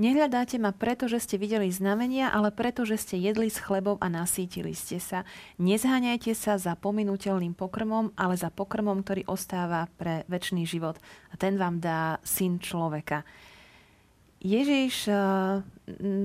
Nehľadáte 0.00 0.56
ma 0.56 0.72
preto, 0.72 1.12
že 1.12 1.20
ste 1.20 1.36
videli 1.36 1.68
znamenia, 1.68 2.32
ale 2.32 2.48
preto, 2.48 2.88
že 2.88 2.96
ste 2.96 3.20
jedli 3.20 3.52
s 3.52 3.60
chlebom 3.60 4.00
a 4.00 4.08
nasítili 4.08 4.72
ste 4.72 4.96
sa. 4.96 5.28
Nezháňajte 5.60 6.32
sa 6.32 6.56
za 6.56 6.72
pominuteľným 6.72 7.52
pokrmom, 7.52 8.16
ale 8.16 8.32
za 8.40 8.48
pokrmom, 8.48 9.04
ktorý 9.04 9.28
ostáva 9.28 9.92
pre 10.00 10.24
väčší 10.24 10.64
život. 10.64 10.96
A 11.28 11.36
ten 11.36 11.60
vám 11.60 11.84
dá 11.84 12.16
syn 12.24 12.56
človeka. 12.56 13.28
Ježiš 14.40 15.12
eh, 15.12 15.20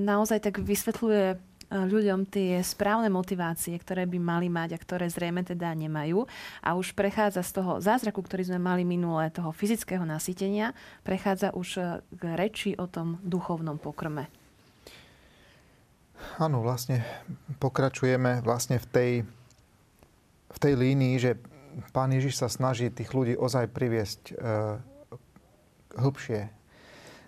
naozaj 0.07 0.39
tak 0.39 0.63
vysvetľuje 0.63 1.54
ľuďom 1.71 2.29
tie 2.29 2.61
správne 2.61 3.09
motivácie, 3.09 3.73
ktoré 3.77 4.05
by 4.05 4.19
mali 4.21 4.47
mať 4.51 4.77
a 4.77 4.81
ktoré 4.81 5.09
zrejme 5.09 5.41
teda 5.41 5.73
nemajú. 5.73 6.29
A 6.61 6.77
už 6.77 6.93
prechádza 6.93 7.41
z 7.41 7.61
toho 7.61 7.71
zázraku, 7.81 8.21
ktorý 8.21 8.45
sme 8.45 8.59
mali 8.61 8.85
minulé, 8.85 9.33
toho 9.33 9.49
fyzického 9.49 10.05
nasytenia, 10.05 10.77
prechádza 11.01 11.51
už 11.57 11.67
e, 11.77 11.81
k 12.13 12.23
reči 12.37 12.71
o 12.77 12.85
tom 12.85 13.17
duchovnom 13.25 13.81
pokrme. 13.81 14.29
Áno, 16.39 16.63
vlastne 16.63 17.03
pokračujeme 17.59 18.39
vlastne 18.45 18.79
v 18.79 18.87
tej, 18.87 19.11
v 20.49 20.57
tej 20.57 20.73
línii, 20.73 21.15
že 21.19 21.37
pán 21.91 22.13
Ježiš 22.13 22.39
sa 22.39 22.47
snaží 22.47 22.87
tých 22.87 23.11
ľudí 23.11 23.33
ozaj 23.35 23.73
priviesť 23.73 24.21
e, 24.31 24.33
hĺbšie 25.97 26.64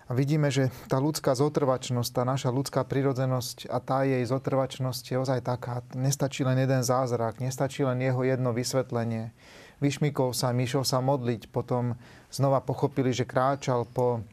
a 0.08 0.16
vidíme, 0.16 0.48
že 0.48 0.72
tá 0.88 0.96
ľudská 0.96 1.36
zotrvačnosť, 1.36 2.10
tá 2.16 2.24
naša 2.24 2.48
ľudská 2.48 2.80
prirodzenosť 2.88 3.68
a 3.68 3.76
tá 3.76 4.08
jej 4.08 4.24
zotrvačnosť 4.24 5.04
je 5.04 5.16
ozaj 5.20 5.40
taká. 5.44 5.84
Nestačí 5.92 6.48
len 6.48 6.56
jeden 6.56 6.80
zázrak, 6.80 7.44
nestačí 7.44 7.84
len 7.84 8.00
jeho 8.00 8.24
jedno 8.24 8.56
vysvetlenie. 8.56 9.36
Vyšmikol 9.84 10.32
sa, 10.32 10.56
myšol 10.56 10.88
sa 10.88 11.04
modliť, 11.04 11.52
potom 11.52 11.92
znova 12.32 12.64
pochopili, 12.64 13.12
že 13.12 13.28
kráčal 13.28 13.84
po 13.84 14.24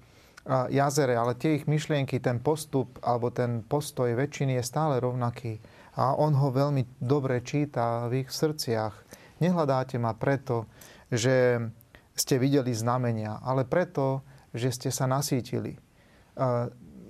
jazere, 0.48 1.18
ale 1.18 1.36
tie 1.36 1.60
ich 1.60 1.68
myšlienky, 1.68 2.24
ten 2.24 2.40
postup 2.40 2.96
alebo 3.04 3.34
ten 3.34 3.60
postoj 3.66 4.16
väčšiny 4.16 4.56
je 4.62 4.64
stále 4.64 5.04
rovnaký. 5.04 5.60
A 6.00 6.16
on 6.16 6.38
ho 6.40 6.56
veľmi 6.56 6.88
dobre 7.04 7.44
číta 7.44 8.08
v 8.08 8.24
ich 8.24 8.30
srdciach. 8.32 8.94
Nehľadáte 9.44 10.00
ma 10.00 10.16
preto, 10.16 10.72
že 11.12 11.60
ste 12.16 12.40
videli 12.40 12.72
znamenia, 12.72 13.44
ale 13.44 13.68
preto, 13.68 14.24
že 14.56 14.72
ste 14.72 14.90
sa 14.90 15.06
nasítili. 15.06 15.76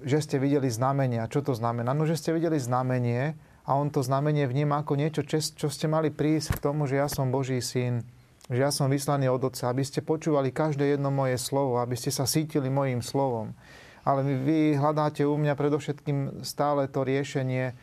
Že 0.01 0.19
ste 0.21 0.35
videli 0.41 0.67
znamenia. 0.67 1.29
Čo 1.29 1.45
to 1.45 1.53
znamená? 1.53 1.93
No, 1.93 2.09
že 2.09 2.17
ste 2.17 2.33
videli 2.33 2.57
znamenie 2.57 3.37
a 3.65 3.77
on 3.77 3.93
to 3.93 4.01
znamenie 4.01 4.45
vníma 4.49 4.81
ako 4.81 4.97
niečo, 4.97 5.21
čo 5.29 5.67
ste 5.69 5.85
mali 5.85 6.09
prísť 6.09 6.57
k 6.57 6.63
tomu, 6.65 6.89
že 6.89 6.97
ja 6.97 7.07
som 7.09 7.29
Boží 7.33 7.61
syn, 7.61 8.05
že 8.45 8.61
ja 8.61 8.69
som 8.69 8.93
vyslaný 8.93 9.25
od 9.33 9.41
Otca, 9.41 9.73
aby 9.73 9.81
ste 9.81 10.05
počúvali 10.05 10.53
každé 10.53 10.97
jedno 10.97 11.09
moje 11.09 11.41
slovo, 11.41 11.81
aby 11.81 11.97
ste 11.97 12.13
sa 12.13 12.29
sítili 12.29 12.69
mojim 12.69 13.01
slovom. 13.01 13.57
Ale 14.05 14.21
vy 14.21 14.77
hľadáte 14.77 15.25
u 15.25 15.33
mňa 15.33 15.57
predovšetkým 15.57 16.45
stále 16.45 16.85
to 16.85 17.01
riešenie, 17.01 17.73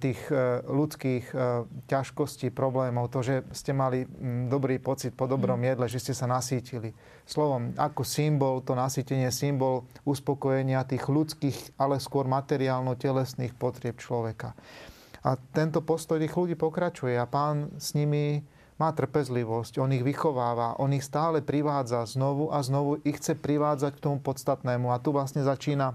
tých 0.00 0.20
eh, 0.32 0.64
ľudských 0.64 1.36
eh, 1.36 1.68
ťažkostí, 1.84 2.48
problémov, 2.48 3.12
to, 3.12 3.20
že 3.20 3.44
ste 3.52 3.76
mali 3.76 4.08
mm, 4.08 4.48
dobrý 4.48 4.80
pocit 4.80 5.12
po 5.12 5.28
dobrom 5.28 5.60
mm. 5.60 5.76
jedle, 5.76 5.86
že 5.92 6.00
ste 6.00 6.14
sa 6.16 6.24
nasítili. 6.24 6.96
Slovom, 7.28 7.76
ako 7.76 8.00
symbol, 8.00 8.64
to 8.64 8.72
nasýtenie, 8.72 9.28
symbol 9.28 9.84
uspokojenia 10.08 10.88
tých 10.88 11.04
ľudských, 11.04 11.76
ale 11.76 12.00
skôr 12.00 12.24
materiálno-telesných 12.24 13.52
potrieb 13.52 14.00
človeka. 14.00 14.56
A 15.20 15.36
tento 15.52 15.84
postoj 15.84 16.16
tých 16.16 16.32
ľudí 16.32 16.56
pokračuje 16.56 17.20
a 17.20 17.28
pán 17.28 17.68
s 17.76 17.92
nimi 17.92 18.40
má 18.80 18.96
trpezlivosť, 18.96 19.76
on 19.76 19.92
ich 19.92 20.00
vychováva, 20.00 20.80
on 20.80 20.96
ich 20.96 21.04
stále 21.04 21.44
privádza 21.44 22.08
znovu 22.08 22.48
a 22.48 22.64
znovu, 22.64 22.96
ich 23.04 23.20
chce 23.20 23.36
privádzať 23.36 24.00
k 24.00 24.04
tomu 24.08 24.24
podstatnému. 24.24 24.88
A 24.88 24.96
tu 24.96 25.12
vlastne 25.12 25.44
začína 25.44 25.92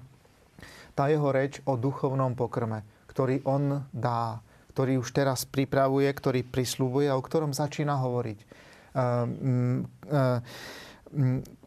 tá 0.93 1.09
jeho 1.09 1.33
reč 1.33 1.65
o 1.65 1.73
duchovnom 1.73 2.37
pokrme 2.37 2.85
ktorý 3.15 3.47
on 3.47 3.87
dá, 3.95 4.43
ktorý 4.75 4.99
už 4.99 5.15
teraz 5.15 5.47
pripravuje, 5.47 6.11
ktorý 6.11 6.43
prislúbuje 6.43 7.07
a 7.07 7.15
o 7.15 7.23
ktorom 7.23 7.55
začína 7.55 7.95
hovoriť. 7.95 8.39
Ehm, 8.95 9.87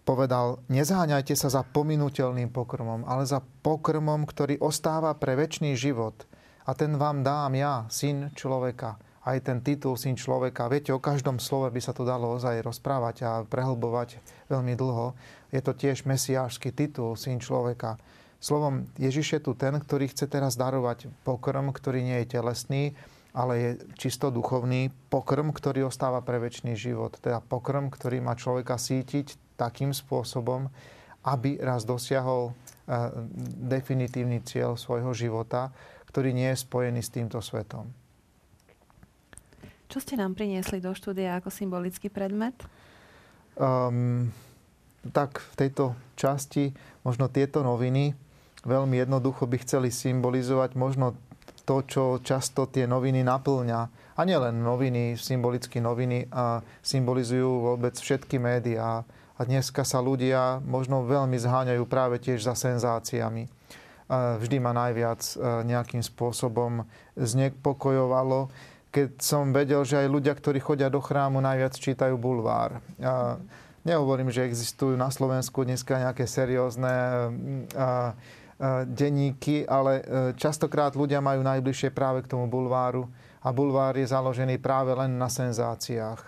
povedal, 0.04 0.60
nezháňajte 0.68 1.32
sa 1.32 1.48
za 1.48 1.64
pominutelným 1.64 2.52
pokrmom, 2.52 3.08
ale 3.08 3.24
za 3.24 3.40
pokrmom, 3.64 4.28
ktorý 4.28 4.60
ostáva 4.60 5.16
pre 5.16 5.40
väčší 5.40 5.72
život. 5.72 6.28
A 6.68 6.76
ten 6.76 7.00
vám 7.00 7.24
dám 7.24 7.56
ja, 7.56 7.88
syn 7.88 8.28
človeka. 8.36 9.00
Aj 9.24 9.36
ten 9.40 9.64
titul 9.64 9.96
syn 9.96 10.16
človeka. 10.16 10.68
Viete, 10.68 10.92
o 10.92 11.00
každom 11.00 11.40
slove 11.40 11.72
by 11.72 11.80
sa 11.80 11.96
to 11.96 12.04
dalo 12.04 12.36
ozaj 12.36 12.60
rozprávať 12.60 13.16
a 13.24 13.32
prehlbovať 13.44 14.20
veľmi 14.52 14.76
dlho. 14.76 15.16
Je 15.48 15.64
to 15.64 15.72
tiež 15.72 16.04
mesiášsky 16.04 16.76
titul 16.76 17.16
syn 17.16 17.40
človeka. 17.40 17.96
Slovom, 18.38 18.86
Ježiš 18.94 19.34
je 19.34 19.40
tu 19.42 19.52
ten, 19.58 19.74
ktorý 19.74 20.06
chce 20.06 20.30
teraz 20.30 20.54
darovať 20.54 21.10
pokrm, 21.26 21.74
ktorý 21.74 22.06
nie 22.06 22.22
je 22.22 22.38
telesný, 22.38 22.94
ale 23.34 23.52
je 23.58 23.70
čisto 23.98 24.30
duchovný 24.30 24.94
pokrm, 25.10 25.50
ktorý 25.50 25.90
ostáva 25.90 26.22
pre 26.22 26.38
väčší 26.38 26.78
život. 26.78 27.18
Teda 27.18 27.42
pokrm, 27.42 27.90
ktorý 27.90 28.22
má 28.22 28.38
človeka 28.38 28.78
sítiť 28.78 29.58
takým 29.58 29.90
spôsobom, 29.90 30.70
aby 31.26 31.58
raz 31.58 31.82
dosiahol 31.82 32.54
eh, 32.54 33.10
definitívny 33.58 34.42
cieľ 34.46 34.78
svojho 34.78 35.10
života, 35.12 35.74
ktorý 36.08 36.30
nie 36.30 36.54
je 36.54 36.62
spojený 36.62 37.00
s 37.02 37.10
týmto 37.12 37.42
svetom. 37.42 37.90
Čo 39.88 40.04
ste 40.04 40.20
nám 40.20 40.36
priniesli 40.36 40.84
do 40.84 40.92
štúdia 40.92 41.40
ako 41.40 41.48
symbolický 41.48 42.12
predmet? 42.12 42.54
Um, 43.56 44.30
tak 45.10 45.40
v 45.40 45.54
tejto 45.56 45.96
časti 46.12 46.76
možno 47.02 47.32
tieto 47.32 47.64
noviny, 47.64 48.12
veľmi 48.64 48.98
jednoducho 48.98 49.46
by 49.46 49.56
chceli 49.62 49.90
symbolizovať 49.92 50.74
možno 50.74 51.14
to, 51.68 51.84
čo 51.84 52.04
často 52.24 52.64
tie 52.64 52.88
noviny 52.88 53.20
naplňa. 53.20 53.80
A 54.18 54.20
nielen 54.24 54.64
noviny, 54.64 55.14
symbolicky 55.20 55.78
noviny 55.78 56.26
a 56.32 56.64
symbolizujú 56.80 57.70
vôbec 57.70 57.94
všetky 57.94 58.40
médiá. 58.40 59.04
A 59.38 59.40
dneska 59.46 59.86
sa 59.86 60.02
ľudia 60.02 60.58
možno 60.64 61.06
veľmi 61.06 61.38
zháňajú 61.38 61.84
práve 61.86 62.18
tiež 62.18 62.42
za 62.42 62.58
senzáciami. 62.58 63.46
Vždy 64.08 64.56
ma 64.58 64.72
najviac 64.72 65.20
e, 65.20 65.34
nejakým 65.68 66.00
spôsobom 66.00 66.88
znepokojovalo, 67.14 68.48
keď 68.88 69.20
som 69.20 69.52
vedel, 69.52 69.84
že 69.84 70.00
aj 70.00 70.08
ľudia, 70.08 70.32
ktorí 70.32 70.64
chodia 70.64 70.88
do 70.88 70.98
chrámu, 71.04 71.44
najviac 71.44 71.76
čítajú 71.76 72.16
bulvár. 72.16 72.80
Nehovorím, 73.84 74.32
že 74.32 74.48
existujú 74.48 74.96
na 74.96 75.12
Slovensku 75.12 75.60
dneska 75.60 76.00
nejaké 76.00 76.24
seriózne 76.24 76.88
denníky, 78.90 79.62
ale 79.62 79.92
e, 79.98 80.02
častokrát 80.34 80.98
ľudia 80.98 81.22
majú 81.22 81.46
najbližšie 81.46 81.94
práve 81.94 82.26
k 82.26 82.30
tomu 82.34 82.50
bulváru 82.50 83.06
a 83.38 83.54
bulvár 83.54 83.94
je 83.94 84.10
založený 84.10 84.58
práve 84.58 84.90
len 84.98 85.14
na 85.14 85.30
senzáciách. 85.30 86.20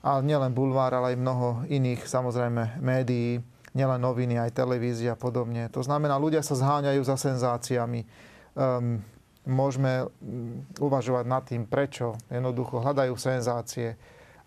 A 0.00 0.10
nielen 0.24 0.50
bulvár, 0.50 0.90
ale 0.90 1.14
aj 1.14 1.22
mnoho 1.22 1.48
iných, 1.68 2.02
samozrejme, 2.08 2.82
médií, 2.82 3.38
nielen 3.76 4.00
noviny, 4.00 4.40
aj 4.40 4.56
televízia 4.56 5.14
a 5.14 5.20
podobne. 5.20 5.68
To 5.70 5.84
znamená, 5.84 6.18
ľudia 6.18 6.42
sa 6.42 6.58
zháňajú 6.58 7.02
za 7.04 7.14
senzáciami. 7.14 8.02
Um, 8.56 9.04
môžeme 9.46 10.08
mm, 10.08 10.82
uvažovať 10.82 11.24
nad 11.28 11.42
tým, 11.46 11.68
prečo. 11.68 12.18
Jednoducho 12.32 12.82
hľadajú 12.82 13.14
senzácie. 13.14 13.94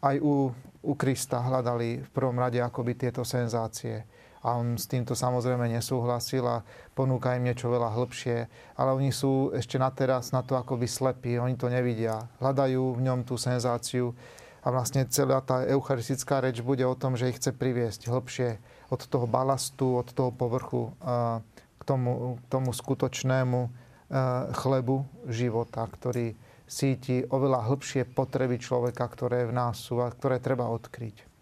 Aj 0.04 0.16
u, 0.20 0.52
u 0.84 0.94
Krista 1.00 1.40
hľadali 1.40 2.04
v 2.04 2.10
prvom 2.12 2.36
rade 2.36 2.60
akoby 2.60 3.00
tieto 3.00 3.24
senzácie 3.24 4.04
a 4.44 4.60
on 4.60 4.76
s 4.76 4.92
týmto 4.92 5.16
samozrejme 5.16 5.72
nesúhlasil 5.72 6.44
a 6.44 6.68
ponúka 6.92 7.32
im 7.40 7.48
niečo 7.48 7.72
veľa 7.72 7.96
hĺbšie. 7.96 8.38
Ale 8.76 8.92
oni 8.92 9.16
sú 9.16 9.56
ešte 9.56 9.80
na 9.80 9.88
teraz 9.88 10.36
na 10.36 10.44
to 10.44 10.60
akoby 10.60 10.84
slepí, 10.84 11.40
oni 11.40 11.56
to 11.56 11.72
nevidia. 11.72 12.28
Hľadajú 12.44 13.00
v 13.00 13.02
ňom 13.08 13.24
tú 13.24 13.40
senzáciu 13.40 14.12
a 14.64 14.68
vlastne 14.68 15.08
celá 15.08 15.40
tá 15.40 15.64
eucharistická 15.64 16.44
reč 16.44 16.60
bude 16.60 16.84
o 16.84 16.96
tom, 16.96 17.16
že 17.16 17.32
ich 17.32 17.40
chce 17.40 17.56
priviesť 17.56 18.12
hĺbšie 18.12 18.50
od 18.92 19.02
toho 19.08 19.28
balastu, 19.28 20.04
od 20.04 20.12
toho 20.12 20.36
povrchu 20.36 20.92
k 21.80 21.82
tomu, 21.84 22.40
k 22.40 22.46
tomu 22.48 22.72
skutočnému 22.72 23.60
e, 23.64 23.70
chlebu 24.56 25.04
života, 25.28 25.84
ktorý 25.84 26.36
síti 26.64 27.28
oveľa 27.28 27.68
hĺbšie 27.68 28.08
potreby 28.16 28.56
človeka, 28.56 29.04
ktoré 29.08 29.44
v 29.48 29.56
nás 29.56 29.84
sú 29.84 30.00
a 30.00 30.08
ktoré 30.08 30.40
treba 30.40 30.72
odkryť. 30.72 31.33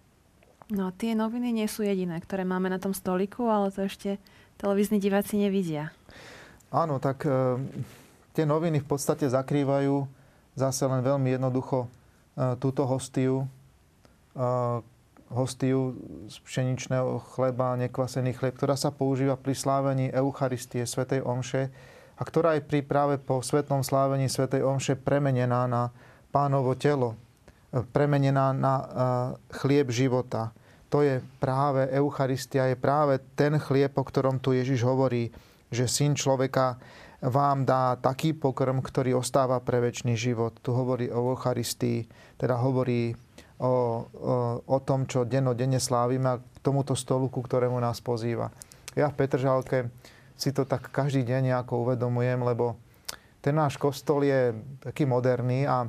No 0.72 0.96
tie 0.96 1.12
noviny 1.12 1.52
nie 1.52 1.68
sú 1.68 1.84
jediné, 1.84 2.16
ktoré 2.24 2.48
máme 2.48 2.72
na 2.72 2.80
tom 2.80 2.96
stoliku, 2.96 3.52
ale 3.52 3.76
to 3.76 3.84
ešte 3.84 4.16
televízni 4.56 5.04
diváci 5.04 5.36
nevidia. 5.36 5.92
Áno, 6.72 6.96
tak 7.04 7.28
e, 7.28 7.60
tie 8.32 8.48
noviny 8.48 8.80
v 8.80 8.88
podstate 8.88 9.28
zakrývajú 9.28 10.08
zase 10.56 10.88
len 10.88 11.04
veľmi 11.04 11.36
jednoducho 11.36 11.84
e, 11.84 11.88
túto 12.56 12.88
hostiu, 12.88 13.44
e, 14.32 14.46
hostiu 15.28 16.00
z 16.32 16.40
pšeničného 16.40 17.20
chleba, 17.36 17.76
nekvasený 17.76 18.32
chlieb, 18.40 18.56
ktorá 18.56 18.80
sa 18.80 18.96
používa 18.96 19.36
pri 19.36 19.52
slávení 19.52 20.08
Eucharistie, 20.16 20.88
Svetej 20.88 21.20
Omše 21.28 21.68
a 22.16 22.22
ktorá 22.24 22.56
je 22.56 22.64
pri 22.64 22.80
práve 22.80 23.20
po 23.20 23.44
svetnom 23.44 23.84
slávení 23.84 24.32
Svetej 24.32 24.64
Omše 24.64 24.96
premenená 24.96 25.68
na 25.68 25.92
pánovo 26.32 26.80
telo, 26.80 27.20
premenená 27.92 28.56
na 28.56 28.76
chlieb 29.52 29.92
života. 29.92 30.56
To 30.92 31.00
je 31.00 31.24
práve 31.40 31.88
Eucharistia, 31.88 32.68
je 32.68 32.76
práve 32.76 33.24
ten 33.40 33.56
chlieb, 33.56 33.96
o 33.96 34.04
ktorom 34.04 34.44
tu 34.44 34.52
Ježiš 34.52 34.84
hovorí, 34.84 35.32
že 35.72 35.88
syn 35.88 36.20
človeka 36.20 36.76
vám 37.24 37.64
dá 37.64 37.96
taký 37.96 38.36
pokrm, 38.36 38.84
ktorý 38.84 39.16
ostáva 39.16 39.64
pre 39.64 39.80
väčší 39.80 40.20
život. 40.20 40.60
Tu 40.60 40.76
hovorí 40.76 41.08
o 41.08 41.32
Eucharistii, 41.32 42.04
teda 42.36 42.60
hovorí 42.60 43.16
o, 43.62 43.64
o, 43.64 43.74
o 44.68 44.78
tom, 44.84 45.08
čo 45.08 45.24
dennodenne 45.24 45.80
slávime 45.80 46.28
a 46.28 46.42
k 46.44 46.58
tomuto 46.60 46.92
stolu, 46.92 47.32
ku 47.32 47.40
ktorému 47.40 47.80
nás 47.80 48.04
pozýva. 48.04 48.52
Ja 48.92 49.08
v 49.08 49.16
Petržalke 49.16 49.88
si 50.36 50.52
to 50.52 50.68
tak 50.68 50.92
každý 50.92 51.24
deň 51.24 51.56
nejako 51.56 51.88
uvedomujem, 51.88 52.44
lebo 52.44 52.76
ten 53.40 53.56
náš 53.56 53.80
kostol 53.80 54.28
je 54.28 54.52
taký 54.84 55.08
moderný 55.08 55.70
a, 55.70 55.88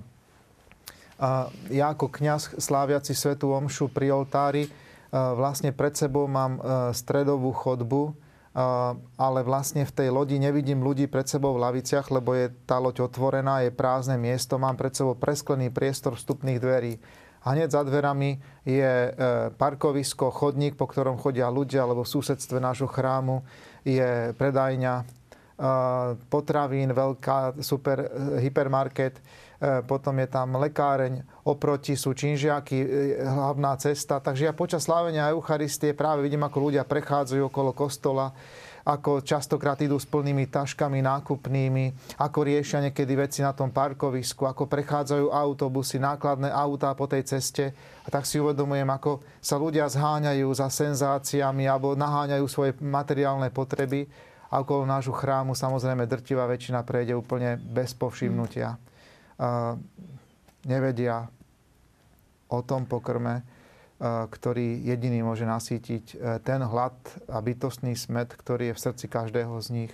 a 1.18 1.50
ja 1.74 1.90
ako 1.90 2.06
kňaz 2.06 2.60
sláviaci 2.60 3.18
Svetu 3.18 3.50
Omšu 3.50 3.90
pri 3.90 4.14
oltári 4.14 4.81
vlastne 5.12 5.76
pred 5.76 5.92
sebou 5.92 6.24
mám 6.24 6.56
stredovú 6.96 7.52
chodbu, 7.52 8.16
ale 9.16 9.40
vlastne 9.44 9.84
v 9.84 9.92
tej 9.92 10.08
lodi 10.12 10.36
nevidím 10.36 10.80
ľudí 10.80 11.08
pred 11.08 11.28
sebou 11.28 11.56
v 11.56 11.62
laviciach, 11.68 12.08
lebo 12.12 12.32
je 12.36 12.52
tá 12.64 12.80
loď 12.80 13.04
otvorená, 13.04 13.64
je 13.64 13.72
prázdne 13.72 14.16
miesto, 14.16 14.56
mám 14.56 14.76
pred 14.76 14.92
sebou 14.92 15.16
presklený 15.16 15.72
priestor 15.72 16.16
vstupných 16.16 16.60
dverí. 16.60 16.96
Hneď 17.42 17.74
za 17.74 17.82
dverami 17.82 18.38
je 18.62 19.10
e, 19.10 19.10
parkovisko, 19.58 20.30
chodník, 20.30 20.78
po 20.78 20.86
ktorom 20.86 21.18
chodia 21.18 21.50
ľudia, 21.50 21.82
alebo 21.82 22.06
v 22.06 22.12
susedstve 22.14 22.62
nášho 22.62 22.86
chrámu 22.86 23.42
je 23.82 24.30
predajňa, 24.38 24.94
e, 25.02 25.04
potravín, 26.30 26.94
veľká, 26.94 27.58
super 27.58 27.98
e, 27.98 28.08
hypermarket, 28.46 29.18
potom 29.86 30.18
je 30.18 30.26
tam 30.26 30.58
lekáreň, 30.58 31.22
oproti 31.46 31.94
sú 31.94 32.18
činžiaky, 32.18 32.82
hlavná 33.22 33.78
cesta. 33.78 34.18
Takže 34.18 34.50
ja 34.50 34.54
počas 34.56 34.90
slávenia 34.90 35.30
Eucharistie 35.30 35.94
práve 35.94 36.26
vidím, 36.26 36.42
ako 36.42 36.58
ľudia 36.58 36.82
prechádzajú 36.82 37.46
okolo 37.46 37.70
kostola, 37.70 38.34
ako 38.82 39.22
častokrát 39.22 39.78
idú 39.78 39.94
s 39.94 40.10
plnými 40.10 40.50
taškami 40.50 41.06
nákupnými, 41.06 42.18
ako 42.18 42.38
riešia 42.42 42.82
niekedy 42.82 43.14
veci 43.14 43.38
na 43.38 43.54
tom 43.54 43.70
parkovisku, 43.70 44.42
ako 44.42 44.66
prechádzajú 44.66 45.30
autobusy, 45.30 46.02
nákladné 46.02 46.50
autá 46.50 46.90
po 46.98 47.06
tej 47.06 47.22
ceste. 47.22 47.70
A 48.02 48.10
tak 48.10 48.26
si 48.26 48.42
uvedomujem, 48.42 48.90
ako 48.90 49.22
sa 49.38 49.54
ľudia 49.62 49.86
zháňajú 49.86 50.50
za 50.50 50.66
senzáciami 50.66 51.70
alebo 51.70 51.94
naháňajú 51.94 52.46
svoje 52.50 52.74
materiálne 52.82 53.54
potreby. 53.54 54.10
A 54.50 54.60
okolo 54.60 54.82
nášho 54.82 55.14
chrámu 55.14 55.54
samozrejme 55.54 56.04
drtivá 56.10 56.50
väčšina 56.50 56.82
prejde 56.82 57.14
úplne 57.14 57.56
bez 57.62 57.94
povšimnutia. 57.94 58.76
Nevedia 60.62 61.26
o 62.52 62.60
tom 62.62 62.86
pokrme, 62.86 63.42
ktorý 64.02 64.82
jediný 64.82 65.22
môže 65.22 65.46
nasítiť 65.46 66.04
e, 66.10 66.14
ten 66.42 66.58
hlad 66.58 66.94
a 67.30 67.38
bytostný 67.38 67.94
smet, 67.94 68.34
ktorý 68.34 68.70
je 68.70 68.74
v 68.74 68.82
srdci 68.82 69.06
každého 69.06 69.54
z 69.62 69.68
nich. 69.70 69.92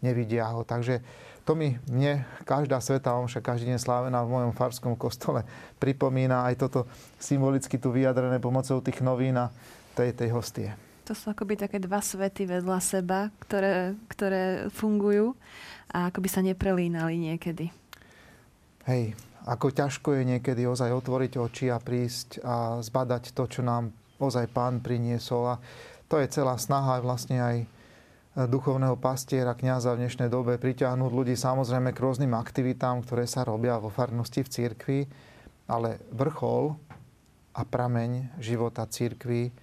Nevidia 0.00 0.48
ho. 0.48 0.64
Takže 0.64 1.04
to 1.44 1.52
mi 1.52 1.76
mne 1.92 2.24
každá 2.48 2.80
sveta 2.80 3.12
omša, 3.12 3.44
každý 3.44 3.68
deň 3.68 3.76
slávená 3.76 4.24
v 4.24 4.32
mojom 4.32 4.56
farskom 4.56 4.96
kostole 4.96 5.44
pripomína 5.76 6.48
aj 6.48 6.56
toto 6.56 6.80
symbolicky 7.20 7.76
tu 7.76 7.92
vyjadrené 7.92 8.40
pomocou 8.40 8.80
tých 8.80 9.04
novín 9.04 9.36
a 9.36 9.52
tej, 9.92 10.16
tej 10.16 10.32
hostie. 10.32 10.72
To 11.04 11.12
sú 11.12 11.28
akoby 11.28 11.60
také 11.60 11.76
dva 11.76 12.00
svety 12.00 12.48
vedľa 12.48 12.80
seba, 12.80 13.28
ktoré, 13.44 13.92
ktoré 14.08 14.72
fungujú 14.72 15.36
a 15.92 16.08
akoby 16.08 16.28
sa 16.32 16.40
neprelínali 16.40 17.18
niekedy. 17.18 17.79
Hej, 18.90 19.14
ako 19.46 19.70
ťažko 19.70 20.18
je 20.18 20.22
niekedy 20.34 20.66
ozaj 20.66 20.90
otvoriť 20.90 21.38
oči 21.38 21.70
a 21.70 21.78
prísť 21.78 22.42
a 22.42 22.82
zbadať 22.82 23.30
to, 23.38 23.46
čo 23.46 23.62
nám 23.62 23.94
ozaj 24.18 24.50
pán 24.50 24.82
priniesol. 24.82 25.54
A 25.54 25.62
to 26.10 26.18
je 26.18 26.26
celá 26.26 26.58
snaha 26.58 26.98
vlastne 26.98 27.38
aj 27.38 27.56
duchovného 28.34 28.98
pastiera, 28.98 29.54
kňaza 29.54 29.94
v 29.94 30.02
dnešnej 30.02 30.26
dobe 30.26 30.58
priťahnuť 30.58 31.06
ľudí 31.06 31.38
samozrejme 31.38 31.94
k 31.94 32.02
rôznym 32.02 32.34
aktivitám, 32.34 33.06
ktoré 33.06 33.30
sa 33.30 33.46
robia 33.46 33.78
vo 33.78 33.94
farnosti 33.94 34.42
v 34.42 34.50
cirkvi, 34.58 35.00
ale 35.70 36.02
vrchol 36.10 36.74
a 37.54 37.62
prameň 37.62 38.42
života 38.42 38.90
cirkvi 38.90 39.54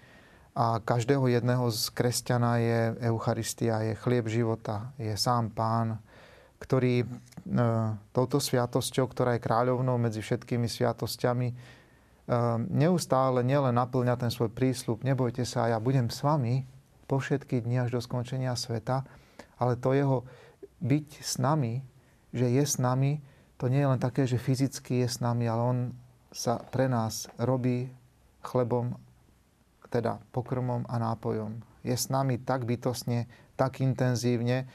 a 0.55 0.79
každého 0.79 1.27
jedného 1.27 1.67
z 1.67 1.83
kresťana 1.91 2.63
je 2.63 2.79
Eucharistia, 3.11 3.91
je 3.91 3.99
chlieb 3.99 4.31
života, 4.31 4.95
je 4.95 5.11
sám 5.19 5.51
pán, 5.51 5.99
ktorý 6.57 7.03
e, 7.03 7.07
touto 8.11 8.41
sviatosťou, 8.41 9.05
ktorá 9.09 9.37
je 9.37 9.45
kráľovnou 9.45 9.95
medzi 10.01 10.25
všetkými 10.25 10.65
sviatosťami, 10.65 11.47
e, 11.51 11.55
neustále 12.73 13.45
nielen 13.45 13.77
naplňa 13.77 14.17
ten 14.17 14.33
svoj 14.33 14.49
prísľub, 14.49 15.05
nebojte 15.05 15.45
sa, 15.45 15.69
ja 15.69 15.77
budem 15.77 16.09
s 16.09 16.25
vami 16.25 16.65
po 17.05 17.21
všetky 17.21 17.61
dni 17.63 17.87
až 17.87 17.97
do 17.97 18.01
skončenia 18.01 18.57
sveta, 18.57 19.05
ale 19.61 19.77
to 19.77 19.93
jeho 19.93 20.25
byť 20.81 21.07
s 21.21 21.37
nami, 21.37 21.81
že 22.33 22.49
je 22.49 22.63
s 22.65 22.77
nami, 22.77 23.21
to 23.57 23.69
nie 23.69 23.81
je 23.81 23.89
len 23.89 24.01
také, 24.01 24.29
že 24.29 24.37
fyzicky 24.37 25.01
je 25.05 25.07
s 25.09 25.17
nami, 25.17 25.49
ale 25.49 25.61
on 25.61 25.77
sa 26.29 26.61
pre 26.61 26.85
nás 26.85 27.25
robí 27.41 27.89
chlebom, 28.45 28.93
teda 29.89 30.19
pokrmom 30.35 30.85
a 30.85 30.95
nápojom. 30.99 31.63
Je 31.81 31.95
s 31.95 32.11
nami 32.11 32.37
tak 32.37 32.67
bytosne, 32.67 33.25
tak 33.55 33.81
intenzívne, 33.81 34.67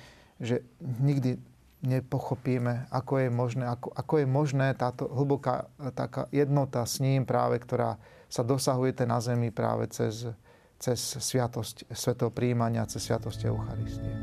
že 0.42 0.64
nikdy 0.80 1.38
nepochopíme, 1.82 2.86
ako 2.94 3.26
je 3.26 3.28
možné, 3.28 3.66
ako, 3.66 3.90
ako 3.90 4.14
je 4.22 4.26
možné 4.26 4.68
táto 4.78 5.10
hlboká 5.10 5.66
taká 5.98 6.30
jednota 6.30 6.86
s 6.86 7.02
ním 7.02 7.26
práve, 7.26 7.58
ktorá 7.58 7.98
sa 8.30 8.46
dosahuje 8.46 9.02
na 9.02 9.18
zemi 9.18 9.50
práve 9.50 9.90
cez, 9.90 10.30
cez 10.78 10.98
sviatosť 10.98 11.90
svetého 11.90 12.30
príjmania, 12.30 12.86
cez 12.86 13.02
sviatosť 13.10 13.50
Eucharistie. 13.50 14.14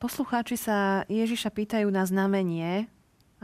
Poslucháči 0.00 0.56
sa 0.56 1.04
Ježiša 1.12 1.52
pýtajú 1.52 1.92
na 1.92 2.08
znamenie, 2.08 2.88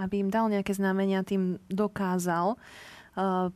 aby 0.00 0.24
im 0.24 0.32
dal 0.32 0.48
nejaké 0.48 0.72
znamenia, 0.72 1.20
tým 1.20 1.60
dokázal, 1.68 2.56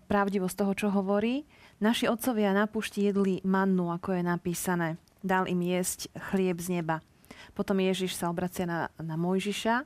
pravdivosť 0.09 0.57
toho, 0.57 0.73
čo 0.73 0.89
hovorí. 0.89 1.45
Naši 1.85 2.09
otcovia 2.09 2.57
na 2.57 2.65
pušti 2.65 3.05
jedli 3.05 3.45
mannu, 3.45 3.93
ako 3.93 4.17
je 4.17 4.23
napísané. 4.25 4.89
Dal 5.21 5.45
im 5.45 5.61
jesť 5.61 6.09
chlieb 6.33 6.57
z 6.61 6.81
neba. 6.81 7.05
Potom 7.53 7.77
Ježiš 7.77 8.17
sa 8.17 8.33
obracia 8.33 8.65
na, 8.65 8.89
na 8.97 9.21
Mojžiša. 9.21 9.85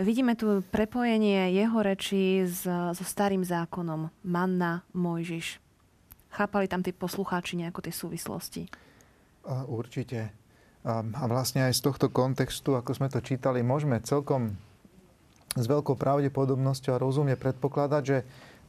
Vidíme 0.00 0.34
tu 0.38 0.62
prepojenie 0.70 1.54
jeho 1.54 1.78
rečí 1.82 2.46
s, 2.46 2.66
so 2.66 3.04
starým 3.04 3.46
zákonom. 3.46 4.10
Manna, 4.26 4.82
Mojžiš. 4.94 5.62
Chápali 6.30 6.70
tam 6.70 6.82
tí 6.82 6.94
poslucháči 6.94 7.58
nejako 7.58 7.82
tie 7.82 7.94
súvislosti? 7.94 8.62
Určite. 9.66 10.30
A 10.86 11.24
vlastne 11.26 11.66
aj 11.66 11.76
z 11.76 11.84
tohto 11.84 12.06
kontextu, 12.08 12.78
ako 12.78 12.96
sme 12.96 13.10
to 13.10 13.20
čítali, 13.20 13.60
môžeme 13.60 13.98
celkom 14.00 14.56
s 15.58 15.66
veľkou 15.66 15.98
pravdepodobnosťou 15.98 16.94
a 16.94 17.02
rozumne 17.02 17.34
predpokladať, 17.34 18.02
že 18.06 18.18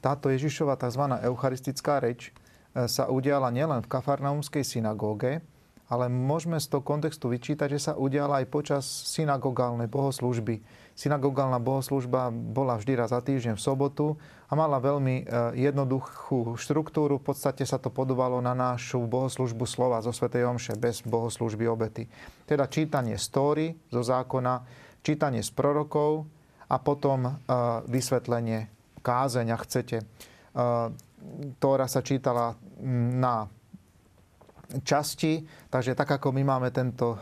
táto 0.02 0.34
Ježišova 0.34 0.76
tzv. 0.76 1.04
eucharistická 1.22 2.02
reč 2.02 2.30
e, 2.30 2.90
sa 2.90 3.08
udiala 3.08 3.54
nielen 3.54 3.86
v 3.86 3.92
Kafarnaumskej 3.94 4.66
synagóge, 4.66 5.46
ale 5.92 6.10
môžeme 6.10 6.58
z 6.58 6.72
toho 6.72 6.82
kontextu 6.82 7.30
vyčítať, 7.30 7.78
že 7.78 7.92
sa 7.92 7.94
udiala 7.94 8.42
aj 8.42 8.48
počas 8.50 8.84
synagogálnej 9.12 9.86
bohoslužby. 9.92 10.64
Synagogálna 10.96 11.60
bohoslužba 11.60 12.32
bola 12.32 12.80
vždy 12.80 12.96
raz 12.96 13.12
za 13.12 13.20
týždeň 13.20 13.56
v 13.56 13.62
sobotu 13.62 14.18
a 14.50 14.58
mala 14.58 14.82
veľmi 14.82 15.16
e, 15.22 15.24
jednoduchú 15.70 16.58
štruktúru. 16.58 17.22
V 17.22 17.32
podstate 17.32 17.64
sa 17.64 17.78
to 17.78 17.94
podobalo 17.94 18.42
na 18.42 18.58
našu 18.58 19.06
bohoslužbu 19.06 19.70
slova 19.70 20.02
zo 20.02 20.10
Sv. 20.10 20.34
Omše 20.34 20.76
bez 20.82 21.06
bohoslužby 21.06 21.70
obety. 21.70 22.10
Teda 22.50 22.66
čítanie 22.66 23.16
stóry 23.22 23.78
zo 23.94 24.02
zákona, 24.02 24.66
čítanie 25.06 25.46
z 25.46 25.52
prorokov, 25.54 26.26
a 26.26 26.42
a 26.72 26.80
potom 26.80 27.36
vysvetlenie 27.92 28.72
kázeň, 29.02 29.48
ak 29.52 29.62
chcete. 29.66 29.98
Tóra 31.62 31.86
sa 31.86 32.02
čítala 32.02 32.58
na 33.18 33.46
časti, 34.82 35.44
takže 35.68 35.94
tak 35.94 36.16
ako 36.16 36.32
my 36.32 36.44
máme 36.48 36.70
tento 36.72 37.20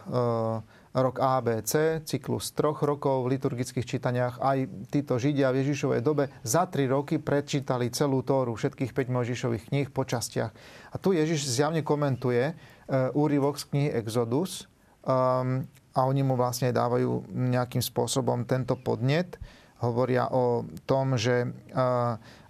rok 0.94 1.22
ABC, 1.22 2.02
cyklus 2.02 2.50
troch 2.58 2.82
rokov 2.82 3.26
v 3.26 3.38
liturgických 3.38 3.86
čítaniach. 3.86 4.42
Aj 4.42 4.58
títo 4.90 5.22
Židia 5.22 5.54
v 5.54 5.62
Ježišovej 5.62 6.02
dobe 6.02 6.34
za 6.42 6.66
tri 6.66 6.90
roky 6.90 7.22
prečítali 7.22 7.94
celú 7.94 8.26
Tóru, 8.26 8.58
všetkých 8.58 8.92
5 8.98 9.16
Mojžišových 9.16 9.64
kníh 9.70 9.88
po 9.94 10.02
častiach. 10.02 10.52
A 10.90 10.96
tu 10.98 11.14
Ježiš 11.14 11.46
zjavne 11.46 11.86
komentuje 11.86 12.54
uh, 12.54 13.14
úryvok 13.14 13.62
z 13.62 13.64
knihy 13.70 13.90
Exodus 13.94 14.66
um, 15.06 15.62
a 15.94 16.00
oni 16.10 16.26
mu 16.26 16.34
vlastne 16.34 16.74
dávajú 16.74 17.30
nejakým 17.30 17.82
spôsobom 17.86 18.50
tento 18.50 18.74
podnet. 18.74 19.38
Hovoria 19.80 20.28
o 20.28 20.68
tom, 20.84 21.16
že 21.16 21.48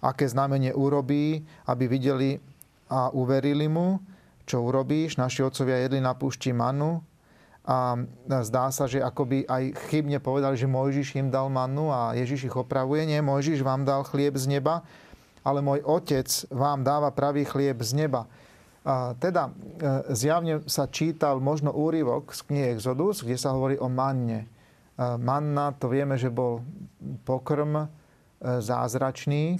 aké 0.02 0.26
znamenie 0.26 0.74
urobí, 0.74 1.46
aby 1.70 1.84
videli 1.86 2.42
a 2.90 3.14
uverili 3.14 3.70
mu, 3.70 4.02
čo 4.50 4.66
urobíš. 4.66 5.14
Naši 5.14 5.46
otcovia 5.46 5.78
jedli 5.78 6.02
na 6.02 6.10
púšti 6.18 6.50
manu, 6.50 7.06
a 7.70 7.94
zdá 8.42 8.72
sa, 8.72 8.88
že 8.88 9.04
akoby 9.04 9.44
aj 9.44 9.76
chybne 9.92 10.18
povedali, 10.18 10.56
že 10.56 10.66
Mojžiš 10.66 11.20
im 11.20 11.28
dal 11.28 11.52
mannu 11.52 11.92
a 11.92 12.16
Ježiš 12.16 12.50
ich 12.50 12.56
opravuje. 12.56 13.04
Nie, 13.04 13.20
Mojžiš 13.20 13.60
vám 13.60 13.86
dal 13.86 14.02
chlieb 14.02 14.34
z 14.34 14.58
neba, 14.58 14.82
ale 15.44 15.60
môj 15.60 15.84
otec 15.84 16.26
vám 16.50 16.82
dáva 16.82 17.12
pravý 17.12 17.44
chlieb 17.46 17.78
z 17.84 17.94
neba. 17.94 18.26
A 18.80 19.12
teda 19.20 19.52
e, 19.52 20.16
zjavne 20.16 20.64
sa 20.64 20.88
čítal 20.88 21.36
možno 21.38 21.68
úryvok 21.70 22.32
z 22.32 22.40
knihy 22.48 22.66
Exodus, 22.80 23.20
kde 23.20 23.36
sa 23.36 23.52
hovorí 23.52 23.76
o 23.76 23.92
manne. 23.92 24.48
E, 25.00 25.16
manna, 25.16 25.72
to 25.72 25.88
vieme, 25.88 26.20
že 26.20 26.28
bol 26.28 26.60
pokrm 27.24 27.72
e, 27.80 27.86
zázračný, 28.60 29.56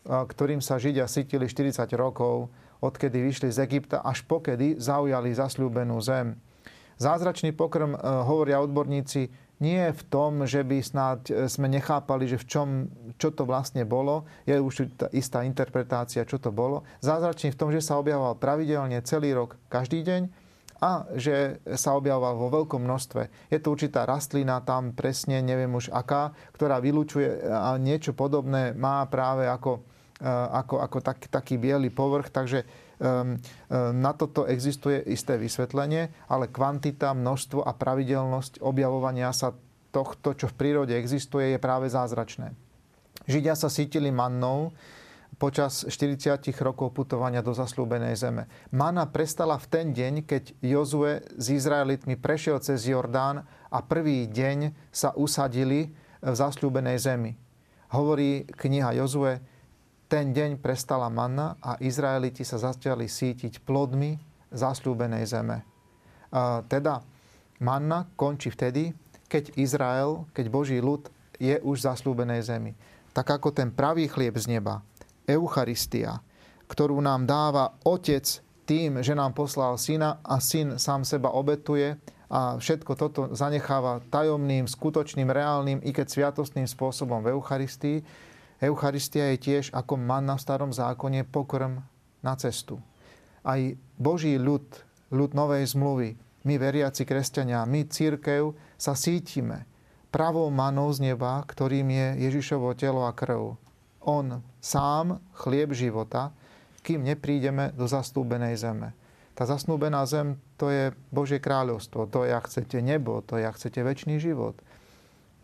ktorým 0.00 0.58
sa 0.64 0.80
Židia 0.80 1.06
sytili 1.06 1.46
40 1.46 1.86
rokov, 1.94 2.50
odkedy 2.80 3.20
vyšli 3.20 3.52
z 3.52 3.62
Egypta, 3.68 4.00
až 4.00 4.24
pokedy 4.24 4.80
zaujali 4.80 5.30
zasľúbenú 5.36 6.00
zem. 6.00 6.40
Zázračný 7.00 7.56
pokrm, 7.56 7.96
e, 7.96 7.98
hovoria 8.00 8.60
odborníci, 8.60 9.32
nie 9.60 9.76
je 9.76 9.92
v 9.92 10.02
tom, 10.08 10.48
že 10.48 10.64
by 10.64 10.80
snáď 10.80 11.20
e, 11.28 11.32
sme 11.48 11.68
nechápali, 11.68 12.24
že 12.24 12.40
v 12.40 12.48
čom, 12.48 12.68
čo 13.20 13.28
to 13.32 13.44
vlastne 13.44 13.84
bolo. 13.84 14.24
Je 14.48 14.56
už 14.56 14.88
istá 15.12 15.44
interpretácia, 15.44 16.24
čo 16.24 16.40
to 16.40 16.48
bolo. 16.48 16.84
Zázračný 17.04 17.52
v 17.52 17.60
tom, 17.60 17.68
že 17.68 17.84
sa 17.84 18.00
objavoval 18.00 18.40
pravidelne 18.40 19.00
celý 19.04 19.36
rok, 19.36 19.60
každý 19.68 20.00
deň 20.04 20.39
a 20.80 21.04
že 21.12 21.60
sa 21.76 21.92
objavoval 21.92 22.40
vo 22.40 22.48
veľkom 22.48 22.80
množstve. 22.80 23.52
Je 23.52 23.60
to 23.60 23.76
určitá 23.76 24.08
rastlina 24.08 24.64
tam 24.64 24.96
presne, 24.96 25.44
neviem 25.44 25.70
už 25.76 25.92
aká, 25.92 26.32
ktorá 26.56 26.80
vylúčuje 26.80 27.44
a 27.52 27.76
niečo 27.76 28.16
podobné 28.16 28.72
má 28.72 29.04
práve 29.12 29.44
ako, 29.44 29.84
e, 30.18 30.32
ako, 30.32 30.80
ako 30.80 30.98
tak, 31.04 31.28
taký 31.28 31.60
biely 31.60 31.92
povrch. 31.92 32.32
Takže 32.32 32.64
ehm, 32.64 33.36
na 33.92 34.12
toto 34.16 34.48
existuje 34.48 35.04
isté 35.12 35.36
vysvetlenie, 35.36 36.08
ale 36.32 36.48
kvantita, 36.48 37.12
množstvo 37.12 37.60
a 37.60 37.76
pravidelnosť 37.76 38.64
objavovania 38.64 39.36
sa 39.36 39.52
tohto, 39.92 40.32
čo 40.32 40.48
v 40.48 40.56
prírode 40.56 40.94
existuje, 40.96 41.54
je 41.54 41.58
práve 41.60 41.92
zázračné. 41.92 42.56
Židia 43.28 43.52
sa 43.52 43.68
sítili 43.68 44.08
mannou 44.08 44.72
počas 45.40 45.88
40 45.88 46.52
rokov 46.60 46.92
putovania 46.92 47.40
do 47.40 47.56
zaslúbenej 47.56 48.12
zeme. 48.12 48.44
Mana 48.68 49.08
prestala 49.08 49.56
v 49.56 49.66
ten 49.72 49.86
deň, 49.96 50.28
keď 50.28 50.52
Jozue 50.60 51.24
s 51.32 51.48
Izraelitmi 51.48 52.20
prešiel 52.20 52.60
cez 52.60 52.84
Jordán 52.84 53.48
a 53.72 53.78
prvý 53.80 54.28
deň 54.28 54.76
sa 54.92 55.16
usadili 55.16 55.96
v 56.20 56.34
zasľúbenej 56.36 57.00
zemi. 57.00 57.32
Hovorí 57.96 58.44
kniha 58.44 58.92
Jozue, 59.00 59.40
ten 60.12 60.36
deň 60.36 60.60
prestala 60.60 61.08
manna 61.08 61.56
a 61.64 61.80
Izraeliti 61.80 62.44
sa 62.44 62.60
začali 62.60 63.08
sítiť 63.08 63.64
plodmi 63.64 64.20
zasľúbenej 64.52 65.24
zeme. 65.24 65.64
Teda 66.68 67.00
manna 67.64 68.04
končí 68.12 68.52
vtedy, 68.52 68.92
keď 69.30 69.56
Izrael, 69.56 70.28
keď 70.36 70.46
Boží 70.52 70.76
ľud 70.84 71.08
je 71.40 71.56
už 71.64 71.80
v 71.80 71.86
zasľúbenej 71.88 72.42
zemi. 72.44 72.76
Tak 73.16 73.40
ako 73.40 73.54
ten 73.56 73.72
pravý 73.72 74.10
chlieb 74.10 74.36
z 74.36 74.50
neba, 74.50 74.84
Eucharistia, 75.30 76.18
ktorú 76.66 76.98
nám 76.98 77.26
dáva 77.26 77.78
Otec 77.86 78.26
tým, 78.66 79.02
že 79.02 79.14
nám 79.14 79.34
poslal 79.34 79.78
syna 79.78 80.22
a 80.22 80.38
syn 80.38 80.78
sám 80.78 81.02
seba 81.02 81.34
obetuje 81.34 81.98
a 82.30 82.54
všetko 82.58 82.92
toto 82.94 83.20
zanecháva 83.34 83.98
tajomným, 84.06 84.70
skutočným, 84.70 85.26
reálnym, 85.26 85.82
i 85.82 85.90
keď 85.90 86.06
sviatostným 86.06 86.70
spôsobom 86.70 87.26
v 87.26 87.34
Eucharistii, 87.34 88.06
Eucharistia 88.62 89.34
je 89.34 89.38
tiež 89.42 89.64
ako 89.74 89.98
manna 89.98 90.38
v 90.38 90.44
starom 90.46 90.70
zákone 90.70 91.26
pokrm 91.26 91.82
na 92.22 92.34
cestu. 92.38 92.78
Aj 93.42 93.58
Boží 93.98 94.38
ľud, 94.38 94.62
ľud 95.10 95.34
novej 95.34 95.74
zmluvy, 95.74 96.14
my 96.46 96.54
veriaci 96.54 97.02
kresťania, 97.02 97.66
my 97.66 97.88
církev 97.88 98.54
sa 98.78 98.94
sítime 98.94 99.66
pravou 100.10 100.50
manou 100.50 100.90
z 100.94 101.10
neba, 101.10 101.42
ktorým 101.46 101.88
je 101.90 102.06
Ježišovo 102.30 102.74
telo 102.74 103.06
a 103.06 103.14
krv. 103.14 103.58
On 104.04 104.40
sám 104.60 105.20
chlieb 105.36 105.76
života, 105.76 106.32
kým 106.80 107.04
neprídeme 107.04 107.76
do 107.76 107.84
zastúbenej 107.84 108.56
zeme. 108.56 108.96
Tá 109.36 109.48
zasnúbená 109.48 110.04
zem, 110.04 110.36
to 110.60 110.68
je 110.68 110.92
Božie 111.08 111.40
kráľovstvo, 111.40 112.08
to 112.12 112.28
je, 112.28 112.32
ak 112.32 112.48
chcete 112.48 112.80
nebo, 112.84 113.24
to 113.24 113.40
je, 113.40 113.44
chcete 113.48 113.80
väčší 113.80 114.20
život, 114.20 114.56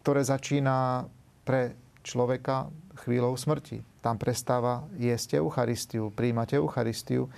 ktoré 0.04 0.20
začína 0.20 1.08
pre 1.44 1.72
človeka 2.04 2.68
chvíľou 3.00 3.36
smrti. 3.36 3.80
Tam 4.04 4.20
prestáva 4.20 4.84
jesť 5.00 5.40
Eucharistiu, 5.40 6.12
príjmať 6.12 6.60
Eucharistiu, 6.60 7.28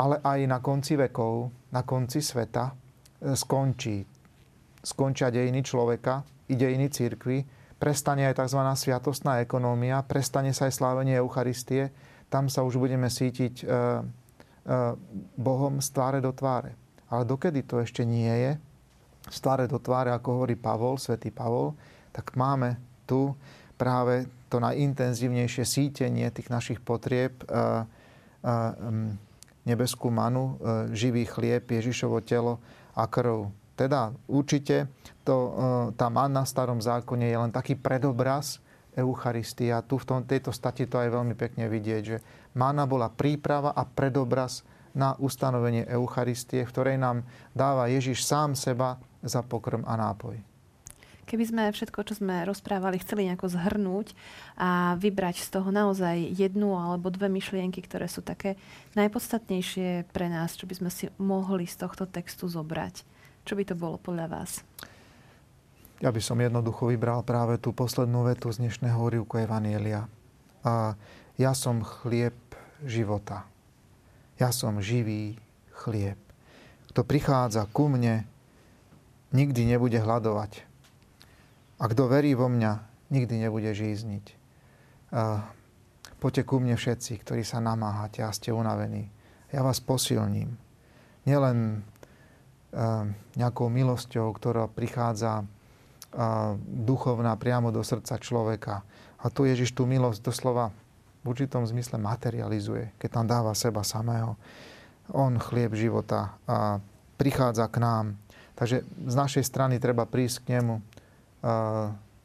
ale 0.00 0.16
aj 0.24 0.40
na 0.48 0.58
konci 0.64 0.96
vekov, 0.96 1.52
na 1.70 1.84
konci 1.84 2.24
sveta 2.24 2.72
e, 2.72 2.74
skončí. 3.36 4.00
Skončia 4.80 5.28
dejiny 5.28 5.60
človeka 5.60 6.24
i 6.48 6.56
dejiny 6.56 6.88
církvy, 6.88 7.59
prestane 7.80 8.28
aj 8.28 8.44
tzv. 8.44 8.60
sviatostná 8.76 9.40
ekonómia, 9.40 10.04
prestane 10.04 10.52
sa 10.52 10.68
aj 10.68 10.76
slávenie 10.76 11.16
Eucharistie, 11.16 11.88
tam 12.28 12.52
sa 12.52 12.62
už 12.62 12.76
budeme 12.76 13.08
sítiť 13.08 13.64
e, 13.64 13.66
e, 13.66 13.74
Bohom 15.34 15.80
z 15.80 15.88
tváre 15.90 16.20
do 16.20 16.30
tváre. 16.30 16.76
Ale 17.10 17.26
dokedy 17.26 17.64
to 17.64 17.80
ešte 17.80 18.04
nie 18.04 18.30
je, 18.30 18.52
z 19.32 19.38
tváre 19.40 19.64
do 19.66 19.80
tváre, 19.80 20.12
ako 20.12 20.38
hovorí 20.38 20.54
Pavol, 20.54 21.00
svätý 21.00 21.32
Pavol, 21.32 21.74
tak 22.12 22.36
máme 22.36 22.78
tu 23.08 23.34
práve 23.74 24.28
to 24.52 24.60
najintenzívnejšie 24.60 25.64
sítenie 25.64 26.28
tých 26.30 26.52
našich 26.52 26.78
potrieb, 26.84 27.40
e, 27.42 27.46
nebeskú 29.60 30.08
manu, 30.08 30.56
živý 30.96 31.28
chlieb, 31.28 31.68
Ježišovo 31.68 32.24
telo 32.24 32.56
a 32.96 33.04
krv. 33.04 33.52
Teda 33.80 34.12
určite 34.28 34.92
to, 35.24 35.56
tá 35.96 36.12
manna 36.12 36.44
v 36.44 36.52
starom 36.52 36.84
zákone 36.84 37.32
je 37.32 37.38
len 37.40 37.48
taký 37.48 37.80
predobraz 37.80 38.60
Eucharistia. 38.92 39.80
Tu 39.80 39.96
v 39.96 40.04
tom, 40.04 40.20
tejto 40.20 40.52
stati 40.52 40.84
to 40.84 41.00
aj 41.00 41.08
veľmi 41.08 41.32
pekne 41.32 41.64
vidieť, 41.64 42.02
že 42.04 42.20
manna 42.52 42.84
bola 42.84 43.08
príprava 43.08 43.72
a 43.72 43.88
predobraz 43.88 44.68
na 44.92 45.16
ustanovenie 45.16 45.88
Eucharistie, 45.88 46.60
ktorej 46.60 47.00
nám 47.00 47.24
dáva 47.56 47.88
Ježiš 47.88 48.20
sám 48.28 48.52
seba 48.52 49.00
za 49.24 49.40
pokrm 49.40 49.80
a 49.88 49.96
nápoj. 49.96 50.36
Keby 51.24 51.44
sme 51.46 51.62
všetko, 51.70 52.04
čo 52.04 52.18
sme 52.18 52.42
rozprávali, 52.42 52.98
chceli 53.00 53.30
nejako 53.30 53.54
zhrnúť 53.54 54.12
a 54.58 54.98
vybrať 54.98 55.46
z 55.46 55.48
toho 55.56 55.70
naozaj 55.70 56.20
jednu 56.34 56.74
alebo 56.74 57.06
dve 57.06 57.30
myšlienky, 57.30 57.80
ktoré 57.86 58.10
sú 58.10 58.20
také 58.20 58.58
najpodstatnejšie 58.98 60.10
pre 60.10 60.26
nás, 60.26 60.58
čo 60.58 60.66
by 60.66 60.74
sme 60.74 60.90
si 60.90 61.06
mohli 61.22 61.70
z 61.70 61.86
tohto 61.86 62.04
textu 62.10 62.50
zobrať. 62.50 63.08
Čo 63.44 63.56
by 63.56 63.64
to 63.66 63.74
bolo 63.74 63.96
podľa 63.96 64.26
vás? 64.28 64.60
Ja 66.00 66.08
by 66.08 66.20
som 66.20 66.40
jednoducho 66.40 66.88
vybral 66.88 67.20
práve 67.24 67.60
tú 67.60 67.76
poslednú 67.76 68.24
vetu 68.24 68.48
z 68.48 68.64
dnešného 68.64 68.96
úrivku 68.96 69.36
Evanielia. 69.36 70.08
A 70.64 70.96
ja 71.36 71.52
som 71.52 71.84
chlieb 71.84 72.36
života. 72.84 73.44
Ja 74.40 74.48
som 74.52 74.80
živý 74.80 75.36
chlieb. 75.84 76.16
Kto 76.88 77.04
prichádza 77.04 77.68
ku 77.68 77.92
mne, 77.92 78.24
nikdy 79.36 79.68
nebude 79.68 80.00
hľadovať. 80.00 80.64
A 81.80 81.84
kto 81.88 82.08
verí 82.08 82.32
vo 82.32 82.48
mňa, 82.48 82.72
nikdy 83.12 83.40
nebude 83.40 83.72
žízniť. 83.72 84.24
Poďte 86.20 86.42
ku 86.44 86.60
mne 86.60 86.76
všetci, 86.76 87.20
ktorí 87.24 87.44
sa 87.44 87.60
namáhate 87.60 88.20
a 88.20 88.32
ste 88.32 88.52
unavení. 88.52 89.08
Ja 89.52 89.64
vás 89.64 89.80
posilním. 89.80 90.56
Nielen 91.24 91.84
nejakou 93.34 93.66
milosťou, 93.66 94.30
ktorá 94.34 94.70
prichádza 94.70 95.42
duchovná 96.66 97.34
priamo 97.38 97.70
do 97.70 97.82
srdca 97.82 98.18
človeka. 98.18 98.82
A 99.20 99.30
tu 99.30 99.46
Ježiš 99.46 99.74
tú 99.74 99.86
milosť 99.86 100.22
doslova 100.22 100.74
v 101.20 101.24
určitom 101.30 101.66
zmysle 101.66 102.00
materializuje, 102.00 102.96
keď 102.96 103.08
tam 103.20 103.26
dáva 103.28 103.52
seba 103.52 103.84
samého. 103.84 104.34
On 105.12 105.34
chlieb 105.36 105.74
života 105.76 106.38
a 106.48 106.80
prichádza 107.20 107.68
k 107.68 107.82
nám. 107.82 108.06
Takže 108.56 108.86
z 108.86 109.14
našej 109.14 109.44
strany 109.44 109.76
treba 109.82 110.08
prísť 110.08 110.46
k 110.46 110.58
nemu 110.58 110.80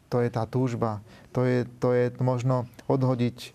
To 0.09 0.17
je 0.21 0.29
tá 0.29 0.43
túžba. 0.45 1.01
To 1.33 1.43
je, 1.43 1.65
to 1.81 1.91
je 1.95 2.13
možno 2.21 2.69
odhodiť 2.87 3.51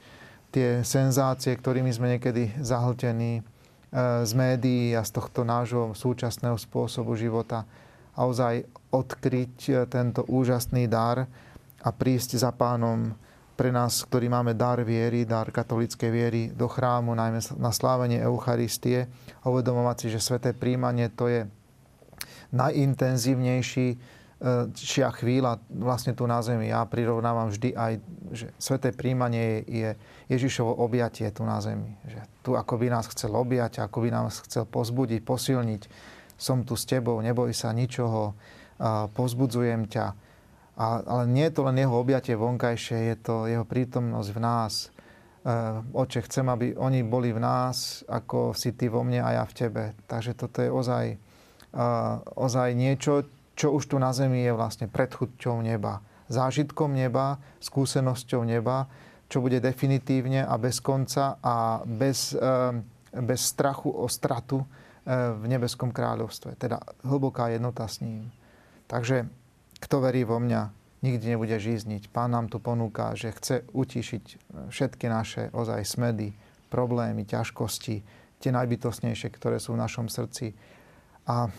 tie 0.51 0.83
senzácie, 0.83 1.55
ktorými 1.55 1.95
sme 1.95 2.17
niekedy 2.19 2.59
zahltení 2.59 3.47
z 4.25 4.33
médií 4.39 4.95
a 4.95 5.03
z 5.03 5.11
tohto 5.11 5.43
nášho 5.43 5.99
súčasného 5.99 6.55
spôsobu 6.55 7.19
života. 7.19 7.67
A 8.15 8.27
ozaj 8.27 8.63
odkryť 8.95 9.57
e, 9.67 9.73
tento 9.87 10.27
úžasný 10.27 10.87
dar 10.87 11.27
a 11.81 11.91
prísť 11.91 12.39
za 12.39 12.51
pánom 12.55 13.15
pre 13.59 13.75
nás, 13.75 14.07
ktorí 14.07 14.31
máme 14.31 14.57
dar 14.57 14.81
viery, 14.87 15.27
dar 15.27 15.51
katolíckej 15.53 16.11
viery 16.11 16.43
do 16.55 16.65
chrámu, 16.65 17.13
najmä 17.13 17.45
na 17.61 17.71
slávenie 17.75 18.23
Eucharistie 18.23 19.11
uvedomovať 19.45 19.97
si, 20.01 20.07
že 20.17 20.21
sveté 20.23 20.57
príjmanie 20.57 21.13
to 21.13 21.29
je 21.29 21.45
najintenzívnejší 22.55 23.89
šia 24.73 25.13
chvíľa 25.13 25.61
vlastne 25.69 26.17
tu 26.17 26.25
na 26.25 26.41
zemi. 26.41 26.73
Ja 26.73 26.89
prirovnávam 26.89 27.53
vždy 27.53 27.77
aj, 27.77 27.93
že 28.33 28.47
sveté 28.57 28.89
príjmanie 28.89 29.61
je 29.69 29.93
Ježišovo 30.33 30.81
objatie 30.81 31.29
tu 31.29 31.45
na 31.45 31.61
zemi. 31.61 32.01
Že 32.09 32.21
tu 32.41 32.51
ako 32.57 32.81
by 32.81 32.87
nás 32.89 33.05
chcel 33.13 33.37
objať, 33.37 33.85
ako 33.85 34.01
by 34.01 34.09
nás 34.09 34.41
chcel 34.49 34.65
pozbudiť, 34.65 35.21
posilniť. 35.21 35.83
Som 36.41 36.65
tu 36.65 36.73
s 36.73 36.89
tebou, 36.89 37.21
neboj 37.21 37.53
sa 37.53 37.69
ničoho, 37.77 38.33
pozbudzujem 39.13 39.85
ťa. 39.93 40.07
Ale 40.81 41.29
nie 41.29 41.45
je 41.45 41.61
to 41.61 41.69
len 41.69 41.77
jeho 41.77 42.01
objatie 42.01 42.33
vonkajšie, 42.33 43.13
je 43.13 43.17
to 43.21 43.45
jeho 43.45 43.69
prítomnosť 43.69 44.31
v 44.33 44.41
nás. 44.41 44.89
E, 44.89 45.53
oče, 45.93 46.25
chcem, 46.25 46.49
aby 46.49 46.73
oni 46.73 47.05
boli 47.05 47.37
v 47.37 47.45
nás, 47.45 48.01
ako 48.09 48.57
si 48.57 48.73
ty 48.73 48.89
vo 48.89 49.05
mne 49.05 49.21
a 49.21 49.37
ja 49.37 49.45
v 49.45 49.57
tebe. 49.61 49.85
Takže 50.09 50.33
toto 50.33 50.65
je 50.65 50.73
ozaj, 50.73 51.21
ozaj 52.41 52.69
niečo, 52.73 53.29
čo 53.61 53.77
už 53.77 53.93
tu 53.93 54.01
na 54.01 54.09
zemi 54.17 54.41
je 54.41 54.57
vlastne 54.57 54.89
predchudťou 54.89 55.61
neba, 55.61 56.01
zážitkom 56.33 56.97
neba, 56.97 57.37
skúsenosťou 57.61 58.41
neba, 58.49 58.89
čo 59.29 59.45
bude 59.45 59.61
definitívne 59.61 60.49
a 60.49 60.57
bez 60.57 60.81
konca 60.81 61.37
a 61.45 61.85
bez, 61.85 62.33
eh, 62.33 62.73
bez 63.21 63.41
strachu 63.53 63.93
o 63.93 64.09
stratu 64.09 64.65
eh, 64.65 65.37
v 65.37 65.45
nebeskom 65.45 65.93
kráľovstve. 65.93 66.57
Teda 66.57 66.81
hlboká 67.05 67.53
jednota 67.53 67.85
s 67.85 68.01
ním. 68.01 68.33
Takže 68.89 69.29
kto 69.77 69.97
verí 70.01 70.25
vo 70.25 70.41
mňa, 70.41 70.73
nikdy 71.05 71.37
nebude 71.37 71.57
žízniť. 71.61 72.09
Pán 72.09 72.33
nám 72.33 72.49
tu 72.49 72.65
ponúka, 72.65 73.13
že 73.13 73.37
chce 73.37 73.69
utišiť 73.77 74.25
všetky 74.73 75.05
naše 75.13 75.53
ozaj 75.53 75.85
smedy, 75.85 76.33
problémy, 76.73 77.29
ťažkosti, 77.29 77.97
tie 78.41 78.51
najbytostnejšie, 78.57 79.29
ktoré 79.37 79.61
sú 79.61 79.77
v 79.77 79.85
našom 79.85 80.09
srdci. 80.09 80.57
A 81.29 81.53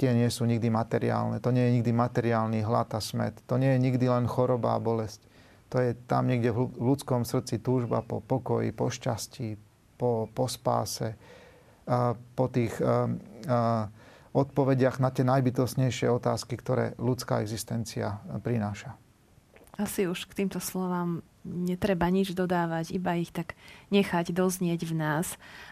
tie 0.00 0.16
nie 0.16 0.32
sú 0.32 0.48
nikdy 0.48 0.72
materiálne. 0.72 1.44
To 1.44 1.52
nie 1.52 1.68
je 1.68 1.76
nikdy 1.76 1.92
materiálny 1.92 2.64
hlad 2.64 2.96
a 2.96 3.00
smet. 3.04 3.36
To 3.44 3.60
nie 3.60 3.76
je 3.76 3.84
nikdy 3.84 4.08
len 4.08 4.24
choroba 4.24 4.72
a 4.72 4.80
bolesť. 4.80 5.20
To 5.68 5.76
je 5.76 5.92
tam 6.08 6.24
niekde 6.24 6.56
v 6.56 6.72
ľudskom 6.80 7.28
srdci 7.28 7.60
túžba 7.60 8.00
po 8.00 8.24
pokoji, 8.24 8.72
po 8.72 8.88
šťastí, 8.88 9.60
po, 10.00 10.32
po 10.32 10.48
spáse, 10.48 11.20
po 12.34 12.46
tých 12.48 12.74
odpovediach 14.30 14.98
na 14.98 15.12
tie 15.12 15.22
najbytostnejšie 15.28 16.08
otázky, 16.08 16.56
ktoré 16.56 16.96
ľudská 16.96 17.44
existencia 17.44 18.24
prináša. 18.40 18.96
Asi 19.78 20.08
už 20.08 20.26
k 20.26 20.42
týmto 20.42 20.58
slovám 20.58 21.22
netreba 21.44 22.06
nič 22.12 22.36
dodávať, 22.36 22.92
iba 22.92 23.16
ich 23.16 23.32
tak 23.32 23.56
nechať 23.88 24.32
doznieť 24.36 24.84
v 24.84 24.94
nás 24.96 25.26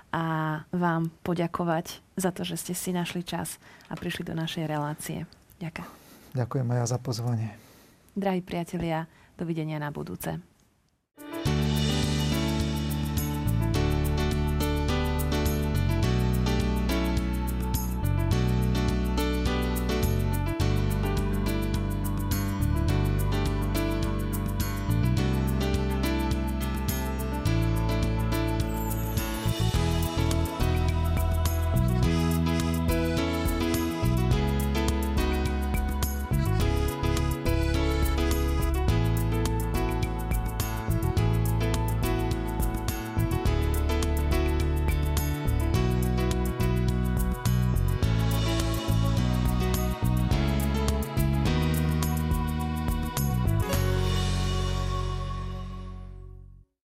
a 0.08 0.64
vám 0.72 1.12
poďakovať 1.20 2.00
za 2.16 2.32
to, 2.32 2.42
že 2.48 2.56
ste 2.56 2.72
si 2.72 2.90
našli 2.96 3.20
čas 3.20 3.60
a 3.92 3.94
prišli 3.94 4.24
do 4.24 4.32
našej 4.32 4.64
relácie. 4.64 5.28
Ďakujem. 5.60 5.90
Ďakujem 6.32 6.66
aj 6.70 6.78
ja 6.78 6.86
za 6.86 6.98
pozvanie. 7.00 7.48
Drahí 8.16 8.40
priatelia, 8.40 9.06
dovidenia 9.36 9.76
na 9.76 9.92
budúce. 9.92 10.40